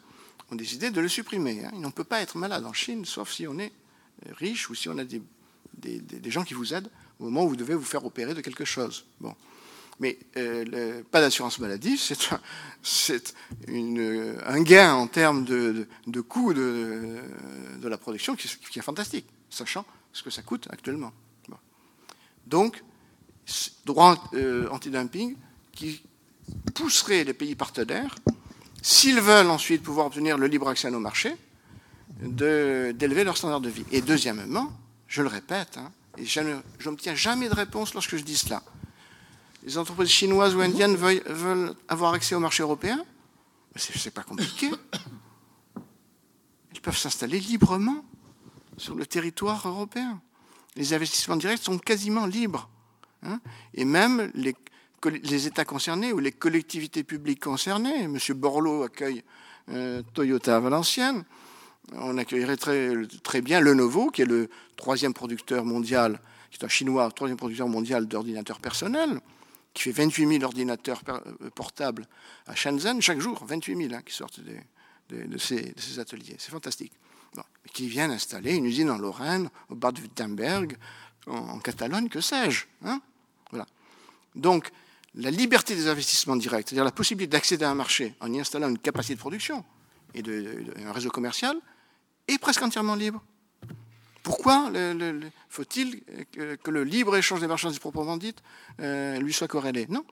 ont 0.52 0.56
décidé 0.56 0.90
de 0.90 1.00
le 1.00 1.08
supprimer. 1.08 1.64
Hein. 1.64 1.70
On 1.74 1.80
ne 1.80 1.90
peut 1.90 2.04
pas 2.04 2.20
être 2.20 2.36
malade 2.36 2.64
en 2.64 2.72
Chine, 2.72 3.04
sauf 3.04 3.32
si 3.32 3.46
on 3.46 3.58
est 3.58 3.72
euh, 4.26 4.32
riche 4.34 4.68
ou 4.70 4.74
si 4.74 4.88
on 4.88 4.98
a 4.98 5.04
des, 5.04 5.22
gens 6.30 6.44
qui 6.44 6.54
vous 6.54 6.74
aident 6.74 6.90
au 7.18 7.24
moment 7.24 7.44
où 7.44 7.48
vous 7.48 7.56
devez 7.56 7.74
vous 7.74 7.84
faire 7.84 8.04
opérer 8.04 8.34
de 8.34 8.40
quelque 8.40 8.64
chose. 8.64 9.06
Bon. 9.20 9.34
Mais 9.98 10.18
euh, 10.36 11.02
pas 11.10 11.20
d'assurance 11.20 11.58
maladie, 11.58 11.98
c'est 12.82 13.34
un, 13.68 14.62
gain 14.62 14.94
en 14.94 15.06
termes 15.06 15.44
de, 15.44 15.86
coût 16.20 16.52
de, 16.52 17.22
la 17.82 17.98
production 17.98 18.36
qui, 18.36 18.78
est 18.78 18.82
fantastique, 18.82 19.26
sachant 19.48 19.86
ce 20.12 20.22
que 20.22 20.30
ça 20.30 20.42
coûte 20.42 20.68
actuellement. 20.70 21.12
Donc, 22.46 22.82
droit 23.86 24.28
euh, 24.34 24.68
anti-dumping 24.70 25.36
qui 25.72 26.02
pousserait 26.74 27.24
les 27.24 27.34
pays 27.34 27.54
partenaires 27.54 28.16
s'ils 28.82 29.20
veulent 29.20 29.50
ensuite 29.50 29.82
pouvoir 29.82 30.06
obtenir 30.06 30.36
le 30.36 30.48
libre 30.48 30.68
accès 30.68 30.88
à 30.88 30.90
nos 30.90 31.00
marchés, 31.00 31.34
d'élever 32.20 33.24
leur 33.24 33.36
standard 33.36 33.60
de 33.60 33.70
vie. 33.70 33.84
Et 33.92 34.02
deuxièmement, 34.02 34.70
je 35.06 35.22
le 35.22 35.28
répète, 35.28 35.78
hein, 35.78 35.90
et 36.18 36.26
je 36.26 36.40
n'obtiens 36.84 37.14
jamais 37.14 37.48
de 37.48 37.54
réponse 37.54 37.94
lorsque 37.94 38.16
je 38.16 38.22
dis 38.22 38.36
cela, 38.36 38.62
les 39.64 39.78
entreprises 39.78 40.08
chinoises 40.08 40.54
ou 40.54 40.60
indiennes 40.60 40.96
veulent, 40.96 41.74
avoir 41.88 42.12
accès 42.14 42.34
au 42.34 42.40
marché 42.40 42.62
européen 42.62 43.02
Ce 43.76 43.92
n'est 44.04 44.10
pas 44.10 44.24
compliqué. 44.24 44.68
Ils 46.74 46.80
peuvent 46.80 46.98
s'installer 46.98 47.38
librement 47.38 48.04
sur 48.76 48.96
le 48.96 49.06
territoire 49.06 49.66
européen. 49.68 50.20
Les 50.74 50.92
investissements 50.94 51.36
directs 51.36 51.62
sont 51.62 51.78
quasiment 51.78 52.26
libres. 52.26 52.68
Hein. 53.24 53.40
et 53.74 53.84
même 53.84 54.32
les 54.34 54.56
les 55.08 55.46
États 55.46 55.64
concernés 55.64 56.12
ou 56.12 56.18
les 56.18 56.32
collectivités 56.32 57.04
publiques 57.04 57.40
concernées. 57.40 58.02
M. 58.02 58.18
Borloo 58.34 58.82
accueille 58.82 59.22
euh, 59.70 60.02
Toyota 60.14 60.56
à 60.56 60.60
Valenciennes. 60.60 61.24
On 61.92 62.16
accueillerait 62.16 62.56
très, 62.56 63.42
bien 63.42 63.60
Lenovo, 63.60 64.10
qui 64.10 64.22
est 64.22 64.26
le 64.26 64.48
troisième 64.76 65.12
producteur 65.12 65.64
mondial, 65.64 66.20
qui 66.50 66.58
est 66.58 66.64
un 66.64 66.68
chinois, 66.68 67.10
troisième 67.10 67.36
producteur 67.36 67.68
mondial 67.68 68.06
d'ordinateurs 68.06 68.60
personnels, 68.60 69.20
qui 69.74 69.82
fait 69.82 69.92
28 69.92 70.28
000 70.28 70.44
ordinateurs 70.44 71.02
euh, 71.08 71.50
portables 71.54 72.06
à 72.46 72.54
Shenzhen 72.54 73.00
chaque 73.00 73.20
jour, 73.20 73.44
28 73.44 73.76
000 73.76 73.94
hein, 73.94 74.02
qui 74.04 74.14
sortent 74.14 74.40
de, 74.40 75.38
ces, 75.38 75.74
ateliers. 75.98 76.36
C'est 76.38 76.50
fantastique. 76.50 76.92
Qui 77.72 77.88
viennent 77.88 78.10
installer 78.10 78.54
une 78.54 78.66
usine 78.66 78.90
en 78.90 78.98
Lorraine, 78.98 79.48
au 79.70 79.74
Bad-Württemberg, 79.74 80.76
en, 81.26 81.36
en, 81.36 81.58
Catalogne, 81.58 82.08
que 82.08 82.20
sais-je. 82.20 82.66
Hein? 82.84 83.00
Voilà. 83.50 83.66
Donc, 84.34 84.70
la 85.14 85.30
liberté 85.30 85.74
des 85.74 85.88
investissements 85.88 86.36
directs, 86.36 86.68
c'est-à-dire 86.68 86.84
la 86.84 86.92
possibilité 86.92 87.30
d'accéder 87.30 87.64
à 87.64 87.70
un 87.70 87.74
marché 87.74 88.14
en 88.20 88.32
y 88.32 88.40
installant 88.40 88.68
une 88.68 88.78
capacité 88.78 89.14
de 89.14 89.20
production 89.20 89.64
et 90.14 90.22
un 90.84 90.92
réseau 90.92 91.10
commercial, 91.10 91.56
est 92.28 92.38
presque 92.38 92.62
entièrement 92.62 92.94
libre. 92.94 93.22
Pourquoi 94.22 94.70
faut-il 95.48 96.02
que, 96.32 96.70
le 96.70 96.84
libre 96.84 97.16
échange 97.16 97.40
des 97.40 97.46
marchandises 97.46 97.78
proprement 97.78 98.16
dites 98.16 98.42
euh, 98.80 99.18
lui 99.18 99.32
soit 99.32 99.48
corrélé? 99.48 99.86
Non. 99.88 100.04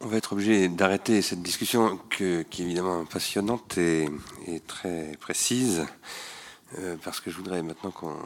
On 0.00 0.06
va 0.06 0.18
être 0.18 0.34
obligé 0.34 0.68
d'arrêter 0.68 1.22
cette 1.22 1.42
discussion 1.42 1.98
qui 2.10 2.24
est 2.24 2.60
évidemment 2.60 3.04
passionnante 3.06 3.78
et, 3.78 4.08
très 4.66 5.16
précise, 5.18 5.86
euh, 6.78 6.96
parce 7.02 7.20
que 7.20 7.30
je 7.30 7.36
voudrais 7.36 7.62
maintenant 7.62 7.90
qu'on 7.90 8.18